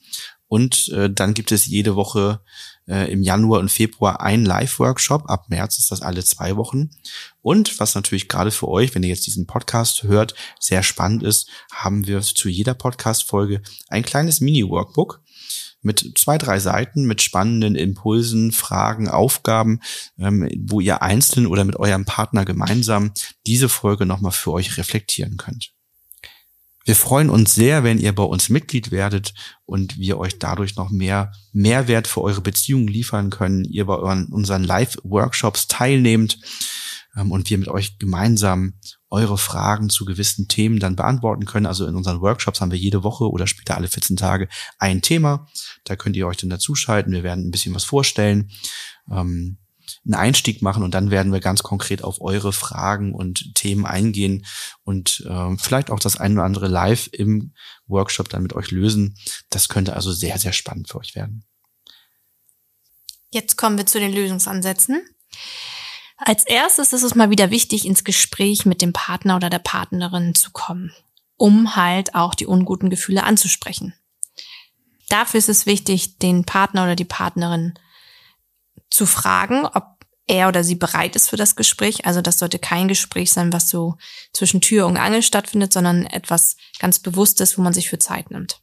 Und 0.49 0.89
äh, 0.89 1.11
dann 1.11 1.35
gibt 1.35 1.53
es 1.53 1.67
jede 1.67 1.95
Woche 1.95 2.41
äh, 2.89 3.13
im 3.13 3.23
Januar 3.23 3.61
und 3.61 3.71
Februar 3.71 4.21
ein 4.21 4.45
Live-Workshop. 4.45 5.29
Ab 5.29 5.47
März 5.49 5.79
ist 5.79 5.91
das 5.91 6.03
alle 6.03 6.25
zwei 6.25 6.57
Wochen. 6.57 6.91
Und 7.43 7.79
was 7.79 7.95
natürlich 7.95 8.29
gerade 8.29 8.51
für 8.51 8.69
euch, 8.69 8.95
wenn 8.95 9.03
ihr 9.03 9.11
jetzt 9.11 9.27
diesen 9.27 9.47
Podcast 9.47 10.03
hört, 10.05 10.35
sehr 10.59 10.83
spannend 10.83 11.23
ist, 11.23 11.49
haben 11.73 12.07
wir 12.07 12.23
zu 12.23 12.49
jeder 12.49 12.75
Podcast-Folge 12.75 13.63
ein 13.89 14.03
kleines 14.03 14.41
Mini-Workbook 14.41 15.23
mit 15.81 16.13
zwei, 16.17 16.39
drei 16.39 16.59
Seiten 16.59 17.05
mit 17.05 17.23
spannenden 17.23 17.77
Impulsen, 17.77 18.53
Fragen, 18.53 19.09
Aufgaben, 19.09 19.81
ähm, 20.19 20.49
wo 20.59 20.81
ihr 20.81 21.03
einzeln 21.03 21.47
oder 21.47 21.65
mit 21.65 21.77
eurem 21.77 22.05
Partner 22.05 22.45
gemeinsam 22.45 23.13
diese 23.47 23.69
Folge 23.69 24.07
nochmal 24.07 24.33
für 24.33 24.53
euch 24.53 24.77
reflektieren 24.77 25.37
könnt. 25.37 25.73
Wir 26.89 26.97
freuen 26.97 27.29
uns 27.29 27.55
sehr, 27.55 27.85
wenn 27.85 27.99
ihr 27.99 28.15
bei 28.15 28.23
uns 28.23 28.49
Mitglied 28.49 28.91
werdet 28.91 29.35
und 29.67 29.99
wir 29.99 30.17
euch 30.17 30.39
dadurch 30.39 30.77
noch 30.77 30.89
mehr 30.89 31.33
Mehrwert 31.53 32.07
für 32.07 32.23
eure 32.23 32.41
Beziehung 32.41 32.89
liefern 32.89 33.29
können, 33.29 33.67
ihr 33.67 33.85
bei 33.85 33.97
unseren 33.97 34.65
Live-Workshops 34.65 35.69
teilnehmt 35.69 36.39
ähm, 37.15 37.31
und 37.31 37.51
wir 37.51 37.59
mit 37.59 37.69
euch 37.69 37.99
gemeinsam 37.99 38.73
eure 39.11 39.37
Fragen 39.37 39.91
zu 39.91 40.07
gewissen 40.07 40.49
Themen 40.49 40.79
dann 40.79 40.97
beantworten 40.97 41.45
können. 41.45 41.67
Also 41.67 41.87
in 41.87 41.95
unseren 41.95 42.23
Workshops 42.23 42.63
haben 42.63 42.71
wir 42.71 42.79
jede 42.79 43.05
Woche 43.05 43.31
oder 43.31 43.47
später 43.47 43.77
alle 43.77 43.89
14 43.89 44.17
Tage 44.17 44.49
ein 44.79 45.03
Thema. 45.03 45.47
Da 45.85 45.95
könnt 45.95 46.17
ihr 46.17 46.27
euch 46.27 46.39
dann 46.39 46.49
dazuschalten. 46.49 47.13
Wir 47.13 47.23
werden 47.23 47.47
ein 47.47 47.51
bisschen 47.51 47.75
was 47.75 47.85
vorstellen. 47.85 48.51
Ähm, 49.11 49.59
einen 50.09 50.21
Einstieg 50.21 50.63
machen 50.63 50.83
und 50.83 50.93
dann 50.95 51.11
werden 51.11 51.33
wir 51.33 51.41
ganz 51.41 51.63
konkret 51.63 52.03
auf 52.03 52.21
eure 52.21 52.53
Fragen 52.53 53.15
und 53.15 53.55
Themen 53.55 53.87
eingehen 53.87 54.47
und 54.83 55.25
äh, 55.29 55.57
vielleicht 55.59 55.91
auch 55.91 56.01
das 56.01 56.17
ein 56.17 56.33
oder 56.33 56.45
andere 56.45 56.67
live 56.67 57.09
im 57.13 57.53
Workshop 57.87 58.29
dann 58.29 58.43
mit 58.43 58.55
euch 58.55 58.71
lösen. 58.71 59.17
Das 59.51 59.69
könnte 59.69 59.95
also 59.95 60.11
sehr, 60.13 60.39
sehr 60.39 60.53
spannend 60.53 60.89
für 60.89 60.99
euch 60.99 61.15
werden. 61.15 61.45
Jetzt 63.31 63.57
kommen 63.57 63.77
wir 63.77 63.87
zu 63.87 64.01
den 64.01 64.13
Lösungsansätzen. 64.13 65.03
Als 66.17 66.45
erstes 66.45 66.93
ist 66.93 67.03
es 67.03 67.15
mal 67.15 67.31
wieder 67.31 67.51
wichtig, 67.51 67.85
ins 67.85 68.03
Gespräch 68.03 68.67
mit 68.67 68.83
dem 68.83 68.93
Partner 68.93 69.37
oder 69.37 69.51
der 69.51 69.61
Partnerin 69.61 70.35
zu 70.35 70.51
kommen, 70.51 70.93
um 71.37 71.77
halt 71.77 72.15
auch 72.15 72.35
die 72.35 72.47
unguten 72.47 72.91
Gefühle 72.91 73.25
anzusprechen. 73.25 73.95
Dafür 75.09 75.39
ist 75.39 75.49
es 75.49 75.67
wichtig, 75.67 76.19
den 76.19 76.45
Partner 76.45 76.85
oder 76.85 76.97
die 76.97 77.05
Partnerin 77.05 77.75
zu 78.91 79.07
fragen, 79.07 79.65
ob 79.67 79.98
er 80.29 80.49
oder 80.49 80.63
sie 80.63 80.75
bereit 80.75 81.17
ist 81.17 81.31
für 81.31 81.37
das 81.37 81.57
Gespräch. 81.57 82.07
Also 82.07 82.21
das 82.23 82.39
sollte 82.39 82.59
kein 82.59 82.89
Gespräch 82.89 83.33
sein, 83.33 83.53
was 83.53 83.69
so 83.69 83.97
zwischen 84.33 84.61
Tür 84.61 84.87
und 84.87 84.97
Angel 84.97 85.23
stattfindet, 85.23 85.73
sondern 85.73 86.07
etwas 86.07 86.57
ganz 86.79 86.99
Bewusstes, 86.99 87.59
wo 87.59 87.63
man 87.63 87.73
sich 87.73 87.89
für 87.89 87.99
Zeit 87.99 88.31
nimmt. 88.31 88.61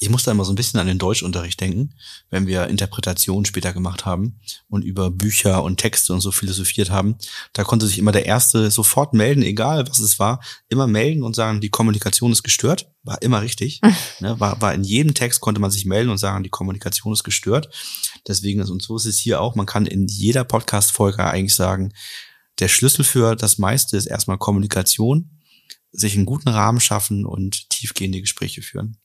Ich 0.00 0.10
muss 0.10 0.22
da 0.22 0.30
immer 0.30 0.44
so 0.44 0.52
ein 0.52 0.56
bisschen 0.56 0.78
an 0.78 0.86
den 0.86 0.98
Deutschunterricht 0.98 1.60
denken, 1.60 1.94
wenn 2.30 2.46
wir 2.46 2.68
Interpretationen 2.68 3.44
später 3.44 3.72
gemacht 3.72 4.06
haben 4.06 4.38
und 4.68 4.84
über 4.84 5.10
Bücher 5.10 5.64
und 5.64 5.78
Texte 5.78 6.12
und 6.12 6.20
so 6.20 6.30
philosophiert 6.30 6.90
haben. 6.90 7.16
Da 7.52 7.64
konnte 7.64 7.86
sich 7.86 7.98
immer 7.98 8.12
der 8.12 8.24
Erste 8.24 8.70
sofort 8.70 9.12
melden, 9.12 9.42
egal 9.42 9.88
was 9.88 9.98
es 9.98 10.20
war, 10.20 10.40
immer 10.68 10.86
melden 10.86 11.24
und 11.24 11.34
sagen, 11.34 11.60
die 11.60 11.70
Kommunikation 11.70 12.30
ist 12.30 12.44
gestört. 12.44 12.88
War 13.02 13.20
immer 13.22 13.42
richtig. 13.42 13.80
ne, 14.20 14.38
war, 14.38 14.60
war 14.60 14.72
in 14.72 14.84
jedem 14.84 15.14
Text 15.14 15.40
konnte 15.40 15.60
man 15.60 15.72
sich 15.72 15.84
melden 15.84 16.10
und 16.10 16.18
sagen, 16.18 16.44
die 16.44 16.50
Kommunikation 16.50 17.12
ist 17.12 17.24
gestört. 17.24 17.68
Deswegen 18.28 18.60
ist, 18.60 18.70
und 18.70 18.82
so 18.82 18.96
ist 18.96 19.06
es 19.06 19.18
hier 19.18 19.40
auch, 19.40 19.54
man 19.54 19.66
kann 19.66 19.86
in 19.86 20.06
jeder 20.06 20.44
Podcast-Folge 20.44 21.24
eigentlich 21.24 21.54
sagen, 21.54 21.92
der 22.58 22.68
Schlüssel 22.68 23.04
für 23.04 23.36
das 23.36 23.58
meiste 23.58 23.96
ist 23.96 24.06
erstmal 24.06 24.38
Kommunikation, 24.38 25.30
sich 25.92 26.14
einen 26.14 26.26
guten 26.26 26.48
Rahmen 26.48 26.80
schaffen 26.80 27.24
und 27.24 27.70
tiefgehende 27.70 28.20
Gespräche 28.20 28.62
führen. 28.62 28.98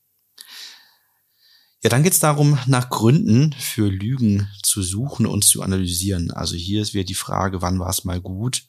Ja, 1.84 1.89
dann 1.89 2.01
geht 2.01 2.13
es 2.13 2.20
darum, 2.20 2.58
nach 2.65 2.89
Gründen 2.89 3.53
für 3.60 3.89
Lügen 3.89 4.48
zu 4.63 4.82
suchen 4.82 5.25
und 5.25 5.44
zu 5.44 5.62
analysieren. 5.62 6.32
Also 6.32 6.56
hier 6.56 6.82
ist 6.82 6.94
wieder 6.94 7.03
die 7.03 7.13
Frage, 7.13 7.62
wann 7.62 7.77
war 7.77 7.89
es 7.89 8.06
mal 8.06 8.22
gut? 8.22 8.63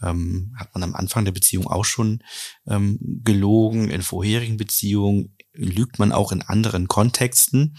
Ähm, 0.00 0.54
hat 0.56 0.72
man 0.72 0.84
am 0.84 0.94
Anfang 0.94 1.24
der 1.24 1.32
Beziehung 1.32 1.66
auch 1.66 1.84
schon 1.84 2.22
ähm, 2.68 2.98
gelogen, 3.24 3.90
in 3.90 4.02
vorherigen 4.02 4.58
Beziehungen 4.58 5.36
lügt 5.54 5.98
man 5.98 6.12
auch 6.12 6.32
in 6.32 6.42
anderen 6.42 6.88
Kontexten, 6.88 7.76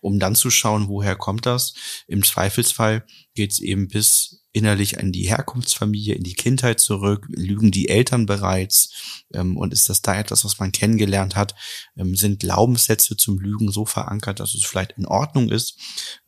um 0.00 0.18
dann 0.18 0.34
zu 0.34 0.50
schauen, 0.50 0.88
woher 0.88 1.16
kommt 1.16 1.46
das. 1.46 1.74
Im 2.06 2.22
Zweifelsfall 2.22 3.04
geht 3.34 3.52
es 3.52 3.58
eben 3.58 3.88
bis 3.88 4.44
innerlich 4.52 4.98
an 4.98 5.12
die 5.12 5.28
Herkunftsfamilie, 5.28 6.14
in 6.14 6.22
die 6.22 6.34
Kindheit 6.34 6.80
zurück? 6.80 7.26
Lügen 7.28 7.70
die 7.70 7.88
Eltern 7.88 8.26
bereits? 8.26 9.24
Ähm, 9.32 9.56
und 9.56 9.72
ist 9.72 9.88
das 9.88 10.02
da 10.02 10.18
etwas, 10.18 10.44
was 10.44 10.58
man 10.58 10.72
kennengelernt 10.72 11.36
hat? 11.36 11.54
Ähm, 11.96 12.14
sind 12.14 12.40
Glaubenssätze 12.40 13.16
zum 13.16 13.38
Lügen 13.38 13.70
so 13.70 13.84
verankert, 13.84 14.40
dass 14.40 14.54
es 14.54 14.64
vielleicht 14.64 14.92
in 14.92 15.06
Ordnung 15.06 15.48
ist, 15.50 15.78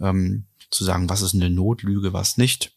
ähm, 0.00 0.46
zu 0.70 0.84
sagen, 0.84 1.08
was 1.08 1.22
ist 1.22 1.34
eine 1.34 1.50
Notlüge, 1.50 2.12
was 2.12 2.36
nicht? 2.36 2.76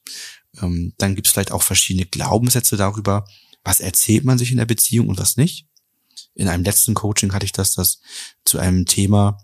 Ähm, 0.61 0.93
dann 0.97 1.15
gibt 1.15 1.27
es 1.27 1.33
vielleicht 1.33 1.51
auch 1.51 1.63
verschiedene 1.63 2.05
Glaubenssätze 2.05 2.77
darüber, 2.77 3.25
was 3.63 3.79
erzählt 3.79 4.23
man 4.23 4.37
sich 4.37 4.51
in 4.51 4.57
der 4.57 4.65
Beziehung 4.65 5.07
und 5.07 5.19
was 5.19 5.37
nicht. 5.37 5.67
In 6.35 6.47
einem 6.47 6.63
letzten 6.63 6.93
Coaching 6.93 7.33
hatte 7.33 7.45
ich 7.45 7.51
das, 7.51 7.75
das 7.75 8.01
zu 8.45 8.59
einem 8.59 8.85
Thema, 8.85 9.37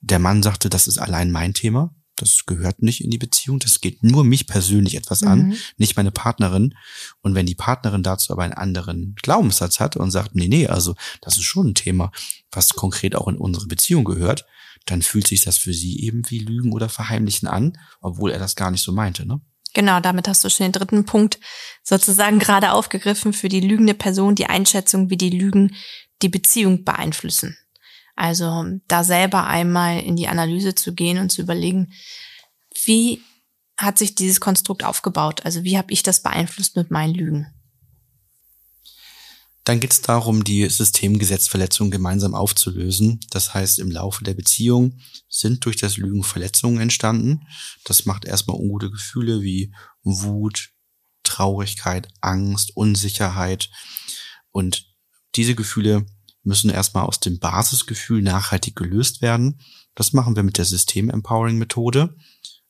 der 0.00 0.18
Mann 0.18 0.42
sagte, 0.42 0.68
das 0.68 0.86
ist 0.86 0.98
allein 0.98 1.30
mein 1.30 1.54
Thema. 1.54 1.94
Das 2.16 2.44
gehört 2.46 2.82
nicht 2.82 3.02
in 3.02 3.10
die 3.10 3.18
Beziehung. 3.18 3.58
Das 3.58 3.80
geht 3.80 4.04
nur 4.04 4.22
mich 4.22 4.46
persönlich 4.46 4.96
etwas 4.96 5.22
an, 5.22 5.48
mhm. 5.48 5.56
nicht 5.76 5.96
meine 5.96 6.12
Partnerin. 6.12 6.74
Und 7.20 7.34
wenn 7.34 7.46
die 7.46 7.54
Partnerin 7.54 8.02
dazu 8.02 8.32
aber 8.32 8.42
einen 8.44 8.52
anderen 8.52 9.16
Glaubenssatz 9.22 9.80
hat 9.80 9.96
und 9.96 10.10
sagt, 10.10 10.34
nee, 10.34 10.48
nee, 10.48 10.66
also 10.66 10.94
das 11.20 11.36
ist 11.36 11.44
schon 11.44 11.68
ein 11.68 11.74
Thema, 11.74 12.12
was 12.50 12.74
konkret 12.74 13.16
auch 13.16 13.28
in 13.28 13.36
unsere 13.36 13.66
Beziehung 13.66 14.04
gehört, 14.04 14.44
dann 14.86 15.02
fühlt 15.02 15.26
sich 15.26 15.42
das 15.42 15.58
für 15.58 15.72
sie 15.72 16.00
eben 16.00 16.22
wie 16.28 16.38
Lügen 16.38 16.72
oder 16.72 16.88
Verheimlichen 16.88 17.48
an, 17.48 17.78
obwohl 18.00 18.30
er 18.30 18.38
das 18.38 18.56
gar 18.56 18.70
nicht 18.70 18.82
so 18.82 18.92
meinte, 18.92 19.26
ne? 19.26 19.40
Genau, 19.74 20.00
damit 20.00 20.28
hast 20.28 20.44
du 20.44 20.50
schon 20.50 20.66
den 20.66 20.72
dritten 20.72 21.06
Punkt 21.06 21.40
sozusagen 21.82 22.38
gerade 22.38 22.72
aufgegriffen 22.72 23.32
für 23.32 23.48
die 23.48 23.60
lügende 23.60 23.94
Person, 23.94 24.34
die 24.34 24.46
Einschätzung, 24.46 25.08
wie 25.08 25.16
die 25.16 25.30
Lügen 25.30 25.74
die 26.22 26.28
Beziehung 26.28 26.84
beeinflussen. 26.84 27.56
Also 28.14 28.64
da 28.88 29.04
selber 29.04 29.46
einmal 29.46 30.00
in 30.00 30.16
die 30.16 30.28
Analyse 30.28 30.74
zu 30.74 30.94
gehen 30.94 31.18
und 31.18 31.30
zu 31.30 31.42
überlegen, 31.42 31.92
wie 32.84 33.22
hat 33.76 33.98
sich 33.98 34.14
dieses 34.14 34.40
Konstrukt 34.40 34.84
aufgebaut? 34.84 35.44
Also 35.44 35.64
wie 35.64 35.78
habe 35.78 35.92
ich 35.92 36.02
das 36.02 36.22
beeinflusst 36.22 36.76
mit 36.76 36.90
meinen 36.90 37.14
Lügen? 37.14 37.46
Dann 39.64 39.78
geht 39.78 39.92
es 39.92 40.02
darum, 40.02 40.42
die 40.42 40.68
Systemgesetzverletzung 40.68 41.92
gemeinsam 41.92 42.34
aufzulösen. 42.34 43.20
Das 43.30 43.54
heißt, 43.54 43.78
im 43.78 43.92
Laufe 43.92 44.24
der 44.24 44.34
Beziehung 44.34 44.98
sind 45.28 45.64
durch 45.64 45.76
das 45.76 45.96
Lügen 45.96 46.24
Verletzungen 46.24 46.80
entstanden. 46.80 47.46
Das 47.84 48.04
macht 48.04 48.24
erstmal 48.24 48.56
ungute 48.56 48.90
Gefühle 48.90 49.40
wie 49.42 49.72
Wut, 50.02 50.70
Traurigkeit, 51.22 52.08
Angst, 52.20 52.76
Unsicherheit. 52.76 53.70
Und 54.50 54.91
diese 55.34 55.54
Gefühle 55.54 56.06
müssen 56.44 56.70
erstmal 56.70 57.04
aus 57.04 57.20
dem 57.20 57.38
Basisgefühl 57.38 58.22
nachhaltig 58.22 58.76
gelöst 58.76 59.22
werden. 59.22 59.60
Das 59.94 60.12
machen 60.12 60.36
wir 60.36 60.42
mit 60.42 60.58
der 60.58 60.64
System-Empowering-Methode. 60.64 62.16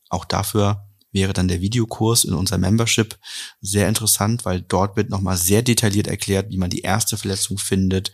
Auch 0.09 0.25
dafür 0.25 0.87
wäre 1.13 1.33
dann 1.33 1.49
der 1.49 1.61
Videokurs 1.61 2.25
in 2.25 2.35
unserer 2.35 2.59
Membership 2.59 3.19
sehr 3.61 3.89
interessant, 3.89 4.45
weil 4.45 4.63
dort 4.63 4.97
wird 4.97 5.11
nochmal 5.11 5.37
sehr 5.37 5.63
detailliert 5.63 6.07
erklärt, 6.07 6.51
wie 6.51 6.57
man 6.59 6.71
die 6.71 6.81
erste 6.81 7.17
Verletzung 7.17 7.59
findet, 7.59 8.13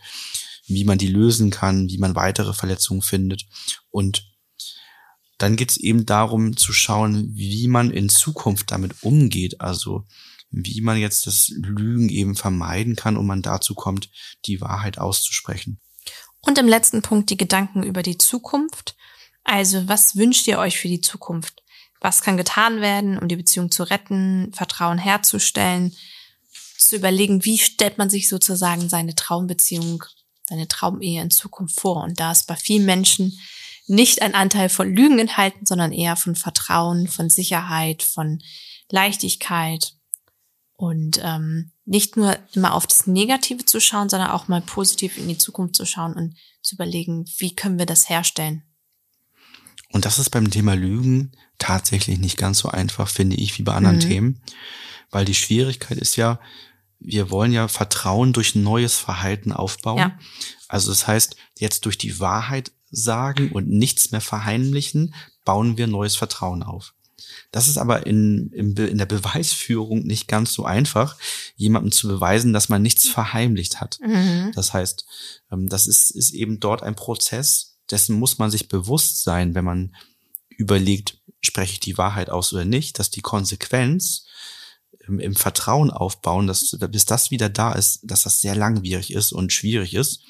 wie 0.67 0.83
man 0.83 0.97
die 0.97 1.07
lösen 1.07 1.49
kann, 1.49 1.89
wie 1.89 1.97
man 1.97 2.15
weitere 2.15 2.53
Verletzungen 2.53 3.01
findet. 3.01 3.45
Und 3.89 4.29
dann 5.37 5.55
geht 5.55 5.71
es 5.71 5.77
eben 5.77 6.05
darum 6.05 6.57
zu 6.57 6.73
schauen, 6.73 7.35
wie 7.35 7.67
man 7.67 7.91
in 7.91 8.09
Zukunft 8.09 8.71
damit 8.71 9.03
umgeht. 9.03 9.61
Also 9.61 10.05
wie 10.51 10.81
man 10.81 10.97
jetzt 10.97 11.27
das 11.27 11.49
Lügen 11.49 12.09
eben 12.09 12.35
vermeiden 12.35 12.95
kann 12.95 13.17
und 13.17 13.27
man 13.27 13.41
dazu 13.41 13.75
kommt, 13.75 14.09
die 14.45 14.61
Wahrheit 14.61 14.97
auszusprechen. 14.97 15.79
Und 16.41 16.57
im 16.57 16.67
letzten 16.67 17.01
Punkt 17.01 17.29
die 17.29 17.37
Gedanken 17.37 17.83
über 17.83 18.01
die 18.01 18.17
Zukunft. 18.17 18.95
Also 19.43 19.87
was 19.87 20.15
wünscht 20.15 20.47
ihr 20.47 20.59
euch 20.59 20.77
für 20.77 20.87
die 20.87 21.01
Zukunft? 21.01 21.63
Was 22.01 22.21
kann 22.21 22.37
getan 22.37 22.81
werden, 22.81 23.17
um 23.17 23.27
die 23.27 23.35
Beziehung 23.35 23.71
zu 23.71 23.83
retten, 23.83 24.51
Vertrauen 24.53 24.97
herzustellen, 24.97 25.95
zu 26.77 26.95
überlegen, 26.95 27.43
wie 27.43 27.57
stellt 27.57 27.97
man 27.97 28.09
sich 28.09 28.29
sozusagen 28.29 28.87
seine 28.87 29.13
Traumbeziehung, 29.13 30.03
seine 30.47 30.67
Traumehe 30.67 31.21
in 31.21 31.29
Zukunft 31.29 31.79
vor? 31.79 32.03
Und 32.03 32.19
da 32.19 32.31
ist 32.31 32.47
bei 32.47 32.55
vielen 32.55 32.85
Menschen 32.85 33.37
nicht 33.87 34.21
ein 34.21 34.33
Anteil 34.33 34.69
von 34.69 34.93
Lügen 34.93 35.19
enthalten, 35.19 35.65
sondern 35.65 35.91
eher 35.91 36.15
von 36.15 36.35
Vertrauen, 36.35 37.07
von 37.07 37.29
Sicherheit, 37.29 38.03
von 38.03 38.41
Leichtigkeit. 38.89 39.93
Und 40.79 41.19
ähm, 41.21 41.73
nicht 41.83 42.15
nur 42.15 42.37
immer 42.53 42.73
auf 42.73 42.87
das 42.87 43.05
Negative 43.05 43.65
zu 43.65 43.81
schauen, 43.81 44.07
sondern 44.07 44.31
auch 44.31 44.47
mal 44.47 44.61
positiv 44.61 45.17
in 45.17 45.27
die 45.27 45.37
Zukunft 45.37 45.75
zu 45.75 45.85
schauen 45.85 46.13
und 46.13 46.37
zu 46.61 46.75
überlegen, 46.75 47.25
wie 47.37 47.53
können 47.53 47.77
wir 47.77 47.85
das 47.85 48.07
herstellen. 48.07 48.63
Und 49.91 50.05
das 50.05 50.19
ist 50.19 50.29
beim 50.29 50.49
Thema 50.49 50.75
Lügen 50.75 51.33
tatsächlich 51.57 52.17
nicht 52.17 52.37
ganz 52.37 52.59
so 52.59 52.69
einfach, 52.69 53.09
finde 53.09 53.35
ich, 53.35 53.57
wie 53.57 53.63
bei 53.63 53.73
anderen 53.73 53.97
mhm. 53.97 54.01
Themen. 54.01 54.41
Weil 55.11 55.25
die 55.25 55.35
Schwierigkeit 55.35 55.97
ist 55.97 56.15
ja, 56.15 56.39
wir 56.97 57.29
wollen 57.29 57.51
ja 57.51 57.67
Vertrauen 57.67 58.31
durch 58.31 58.55
neues 58.55 58.95
Verhalten 58.95 59.51
aufbauen. 59.51 59.97
Ja. 59.97 60.17
Also 60.69 60.91
das 60.91 61.07
heißt, 61.07 61.35
jetzt 61.57 61.83
durch 61.83 61.97
die 61.97 62.21
Wahrheit 62.21 62.71
sagen 62.89 63.51
und 63.51 63.67
nichts 63.67 64.11
mehr 64.11 64.21
verheimlichen, 64.21 65.13
bauen 65.43 65.77
wir 65.77 65.87
neues 65.87 66.15
Vertrauen 66.15 66.63
auf. 66.63 66.93
Das 67.51 67.67
ist 67.67 67.77
aber 67.77 68.05
in, 68.05 68.51
in, 68.51 68.75
in 68.75 68.97
der 68.97 69.05
Beweisführung 69.05 70.03
nicht 70.03 70.27
ganz 70.27 70.53
so 70.53 70.65
einfach, 70.65 71.17
jemandem 71.55 71.91
zu 71.91 72.07
beweisen, 72.07 72.53
dass 72.53 72.69
man 72.69 72.81
nichts 72.81 73.07
verheimlicht 73.07 73.81
hat. 73.81 73.99
Mhm. 74.01 74.51
Das 74.55 74.73
heißt, 74.73 75.05
ähm, 75.51 75.69
das 75.69 75.87
ist, 75.87 76.11
ist 76.11 76.31
eben 76.31 76.59
dort 76.59 76.83
ein 76.83 76.95
Prozess, 76.95 77.77
dessen 77.89 78.17
muss 78.17 78.37
man 78.37 78.51
sich 78.51 78.67
bewusst 78.67 79.23
sein, 79.23 79.55
wenn 79.55 79.65
man 79.65 79.95
überlegt, 80.49 81.17
spreche 81.41 81.73
ich 81.73 81.79
die 81.79 81.97
Wahrheit 81.97 82.29
aus 82.29 82.53
oder 82.53 82.65
nicht, 82.65 82.99
dass 82.99 83.09
die 83.09 83.21
Konsequenz 83.21 84.25
im, 85.09 85.19
im 85.19 85.35
Vertrauen 85.35 85.91
aufbauen, 85.91 86.47
dass 86.47 86.77
bis 86.91 87.05
das 87.05 87.31
wieder 87.31 87.49
da 87.49 87.73
ist, 87.73 87.99
dass 88.03 88.23
das 88.23 88.41
sehr 88.41 88.55
langwierig 88.55 89.13
ist 89.13 89.31
und 89.31 89.51
schwierig 89.51 89.93
ist 89.93 90.21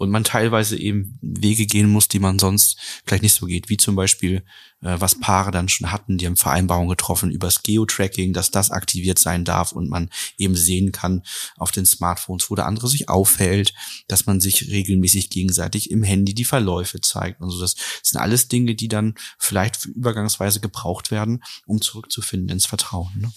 und 0.00 0.08
man 0.08 0.24
teilweise 0.24 0.78
eben 0.78 1.18
Wege 1.20 1.66
gehen 1.66 1.90
muss, 1.90 2.08
die 2.08 2.20
man 2.20 2.38
sonst 2.38 2.78
vielleicht 3.04 3.22
nicht 3.22 3.34
so 3.34 3.44
geht, 3.44 3.68
wie 3.68 3.76
zum 3.76 3.96
Beispiel, 3.96 4.36
äh, 4.80 4.96
was 4.98 5.20
Paare 5.20 5.50
dann 5.50 5.68
schon 5.68 5.92
hatten, 5.92 6.16
die 6.16 6.24
haben 6.24 6.38
Vereinbarungen 6.38 6.88
getroffen 6.88 7.30
übers 7.30 7.62
Geotracking, 7.62 8.32
dass 8.32 8.50
das 8.50 8.70
aktiviert 8.70 9.18
sein 9.18 9.44
darf 9.44 9.72
und 9.72 9.90
man 9.90 10.08
eben 10.38 10.56
sehen 10.56 10.90
kann 10.90 11.22
auf 11.58 11.70
den 11.70 11.84
Smartphones, 11.84 12.50
wo 12.50 12.54
der 12.54 12.64
andere 12.64 12.88
sich 12.88 13.10
aufhält, 13.10 13.74
dass 14.08 14.24
man 14.24 14.40
sich 14.40 14.70
regelmäßig 14.70 15.28
gegenseitig 15.28 15.90
im 15.90 16.02
Handy 16.02 16.32
die 16.32 16.46
Verläufe 16.46 17.02
zeigt 17.02 17.42
und 17.42 17.50
so. 17.50 17.60
Das 17.60 17.76
sind 18.02 18.18
alles 18.18 18.48
Dinge, 18.48 18.74
die 18.74 18.88
dann 18.88 19.16
vielleicht 19.38 19.84
übergangsweise 19.84 20.60
gebraucht 20.60 21.10
werden, 21.10 21.44
um 21.66 21.82
zurückzufinden 21.82 22.48
ins 22.48 22.64
Vertrauen. 22.64 23.12
Ne? 23.16 23.32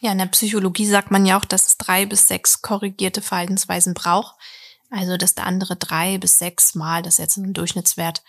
Ja, 0.00 0.12
in 0.12 0.18
der 0.18 0.26
Psychologie 0.26 0.86
sagt 0.86 1.10
man 1.10 1.26
ja 1.26 1.38
auch, 1.38 1.44
dass 1.44 1.66
es 1.66 1.76
drei 1.76 2.06
bis 2.06 2.28
sechs 2.28 2.62
korrigierte 2.62 3.20
Verhaltensweisen 3.20 3.94
braucht, 3.94 4.36
also, 4.90 5.16
dass 5.16 5.34
der 5.34 5.46
andere 5.46 5.76
drei 5.76 6.18
bis 6.18 6.38
sechs 6.38 6.74
Mal, 6.74 7.02
das 7.02 7.14
ist 7.14 7.18
jetzt 7.18 7.36
ein 7.36 7.52
Durchschnittswert, 7.52 8.22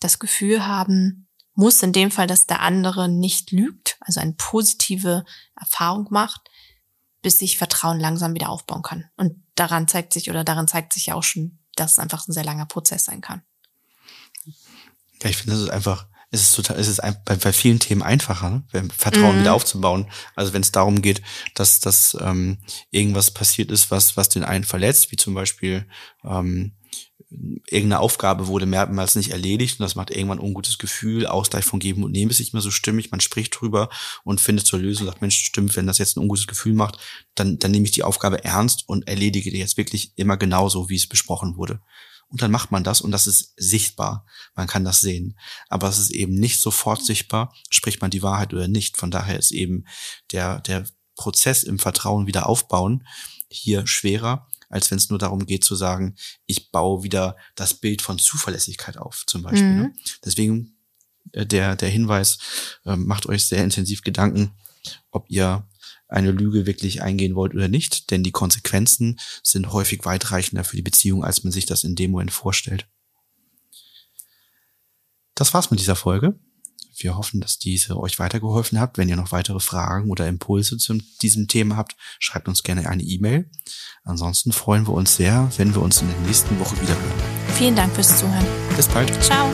das 0.00 0.18
Gefühl 0.18 0.66
haben 0.66 1.28
muss, 1.54 1.82
in 1.82 1.92
dem 1.92 2.10
Fall, 2.10 2.26
dass 2.26 2.46
der 2.46 2.60
andere 2.60 3.08
nicht 3.08 3.52
lügt, 3.52 3.96
also 4.00 4.20
eine 4.20 4.32
positive 4.32 5.24
Erfahrung 5.54 6.08
macht, 6.10 6.50
bis 7.20 7.38
sich 7.38 7.56
Vertrauen 7.56 8.00
langsam 8.00 8.34
wieder 8.34 8.48
aufbauen 8.48 8.82
kann. 8.82 9.08
Und 9.16 9.40
daran 9.54 9.86
zeigt 9.86 10.12
sich 10.12 10.28
oder 10.28 10.42
daran 10.42 10.66
zeigt 10.66 10.92
sich 10.92 11.06
ja 11.06 11.14
auch 11.14 11.22
schon, 11.22 11.58
dass 11.76 11.92
es 11.92 11.98
einfach 11.98 12.26
ein 12.26 12.32
sehr 12.32 12.44
langer 12.44 12.66
Prozess 12.66 13.04
sein 13.04 13.20
kann. 13.20 13.42
Ja, 15.22 15.30
ich 15.30 15.36
finde, 15.36 15.52
das 15.52 15.62
ist 15.62 15.70
einfach 15.70 16.08
es 16.32 16.42
ist 16.42 16.56
total, 16.56 16.78
es 16.78 16.88
ist 16.88 17.00
ein, 17.00 17.14
bei, 17.26 17.36
bei 17.36 17.52
vielen 17.52 17.78
Themen 17.78 18.02
einfacher, 18.02 18.62
ne? 18.72 18.88
Vertrauen 18.96 19.36
mhm. 19.36 19.40
wieder 19.40 19.54
aufzubauen. 19.54 20.10
Also 20.34 20.54
wenn 20.54 20.62
es 20.62 20.72
darum 20.72 21.02
geht, 21.02 21.20
dass, 21.54 21.78
dass 21.78 22.16
ähm, 22.20 22.58
irgendwas 22.90 23.30
passiert 23.30 23.70
ist, 23.70 23.90
was, 23.90 24.16
was 24.16 24.30
den 24.30 24.42
einen 24.42 24.64
verletzt, 24.64 25.12
wie 25.12 25.16
zum 25.16 25.34
Beispiel 25.34 25.86
ähm, 26.24 26.72
irgendeine 27.30 28.00
Aufgabe 28.00 28.46
wurde 28.46 28.64
mehrmals 28.64 29.14
nicht 29.14 29.30
erledigt 29.30 29.78
und 29.78 29.84
das 29.84 29.94
macht 29.94 30.10
irgendwann 30.10 30.38
ein 30.38 30.44
ungutes 30.44 30.78
Gefühl, 30.78 31.26
Ausgleich 31.26 31.66
von 31.66 31.80
Geben 31.80 32.02
und 32.02 32.12
Nehmen 32.12 32.30
ist 32.30 32.40
nicht 32.40 32.54
mehr 32.54 32.62
so 32.62 32.70
stimmig, 32.70 33.10
man 33.10 33.20
spricht 33.20 33.58
drüber 33.58 33.90
und 34.24 34.40
findet 34.40 34.66
zur 34.66 34.78
Lösung, 34.78 35.06
sagt, 35.06 35.20
Mensch, 35.20 35.36
stimmt, 35.36 35.76
wenn 35.76 35.86
das 35.86 35.98
jetzt 35.98 36.16
ein 36.16 36.20
ungutes 36.20 36.46
Gefühl 36.46 36.74
macht, 36.74 36.98
dann, 37.34 37.58
dann 37.58 37.70
nehme 37.70 37.84
ich 37.84 37.92
die 37.92 38.04
Aufgabe 38.04 38.42
ernst 38.42 38.84
und 38.86 39.06
erledige 39.06 39.50
die 39.50 39.58
jetzt 39.58 39.76
wirklich 39.76 40.12
immer 40.16 40.38
genauso, 40.38 40.88
wie 40.88 40.96
es 40.96 41.06
besprochen 41.06 41.56
wurde 41.56 41.80
und 42.32 42.40
dann 42.40 42.50
macht 42.50 42.72
man 42.72 42.82
das 42.82 43.02
und 43.02 43.12
das 43.12 43.26
ist 43.26 43.52
sichtbar. 43.56 44.24
Man 44.54 44.66
kann 44.66 44.84
das 44.84 45.00
sehen. 45.00 45.38
Aber 45.68 45.88
es 45.88 45.98
ist 45.98 46.10
eben 46.10 46.34
nicht 46.34 46.60
sofort 46.60 47.04
sichtbar, 47.04 47.54
spricht 47.68 48.00
man 48.00 48.10
die 48.10 48.22
Wahrheit 48.22 48.54
oder 48.54 48.68
nicht. 48.68 48.96
Von 48.96 49.10
daher 49.10 49.38
ist 49.38 49.52
eben 49.52 49.84
der, 50.32 50.60
der 50.60 50.86
Prozess 51.14 51.62
im 51.62 51.78
Vertrauen 51.78 52.26
wieder 52.26 52.48
aufbauen 52.48 53.06
hier 53.48 53.86
schwerer, 53.86 54.48
als 54.70 54.90
wenn 54.90 54.96
es 54.96 55.10
nur 55.10 55.18
darum 55.18 55.44
geht 55.44 55.62
zu 55.62 55.76
sagen, 55.76 56.16
ich 56.46 56.70
baue 56.70 57.02
wieder 57.02 57.36
das 57.54 57.74
Bild 57.74 58.00
von 58.00 58.18
Zuverlässigkeit 58.18 58.96
auf, 58.96 59.24
zum 59.26 59.42
Beispiel. 59.42 59.68
Mhm. 59.68 59.82
Ne? 59.82 59.94
Deswegen 60.24 60.74
äh, 61.32 61.44
der, 61.44 61.76
der 61.76 61.90
Hinweis, 61.90 62.38
äh, 62.86 62.96
macht 62.96 63.26
euch 63.26 63.44
sehr 63.44 63.62
intensiv 63.62 64.02
Gedanken, 64.02 64.52
ob 65.10 65.26
ihr 65.28 65.68
eine 66.12 66.30
Lüge 66.30 66.66
wirklich 66.66 67.02
eingehen 67.02 67.34
wollt 67.34 67.54
oder 67.54 67.68
nicht, 67.68 68.10
denn 68.10 68.22
die 68.22 68.32
Konsequenzen 68.32 69.18
sind 69.42 69.72
häufig 69.72 70.04
weitreichender 70.04 70.64
für 70.64 70.76
die 70.76 70.82
Beziehung, 70.82 71.24
als 71.24 71.44
man 71.44 71.52
sich 71.52 71.66
das 71.66 71.84
in 71.84 71.94
dem 71.94 72.12
Moment 72.12 72.32
vorstellt. 72.32 72.86
Das 75.34 75.54
war's 75.54 75.70
mit 75.70 75.80
dieser 75.80 75.96
Folge. 75.96 76.38
wir 76.98 77.16
hoffen, 77.16 77.40
dass 77.40 77.58
diese 77.58 77.98
euch 77.98 78.20
weitergeholfen 78.20 78.78
hat. 78.78 78.96
Wenn 78.96 79.08
ihr 79.08 79.16
noch 79.16 79.32
weitere 79.32 79.58
Fragen 79.58 80.10
oder 80.10 80.28
Impulse 80.28 80.76
zu 80.76 80.98
diesem 81.20 81.48
Thema 81.48 81.76
habt, 81.76 81.96
schreibt 82.20 82.46
uns 82.46 82.62
gerne 82.62 82.88
eine 82.88 83.02
E-Mail. 83.02 83.50
Ansonsten 84.04 84.52
freuen 84.52 84.86
wir 84.86 84.92
uns 84.92 85.16
sehr, 85.16 85.50
wenn 85.56 85.74
wir 85.74 85.82
uns 85.82 86.00
in 86.00 86.08
der 86.08 86.20
nächsten 86.20 86.60
Woche 86.60 86.80
wieder 86.80 86.94
hören. 86.94 87.54
Vielen 87.56 87.74
Dank 87.74 87.92
fürs 87.94 88.18
Zuhören. 88.18 88.46
Bis 88.76 88.86
bald. 88.86 89.10
Ciao. 89.22 89.50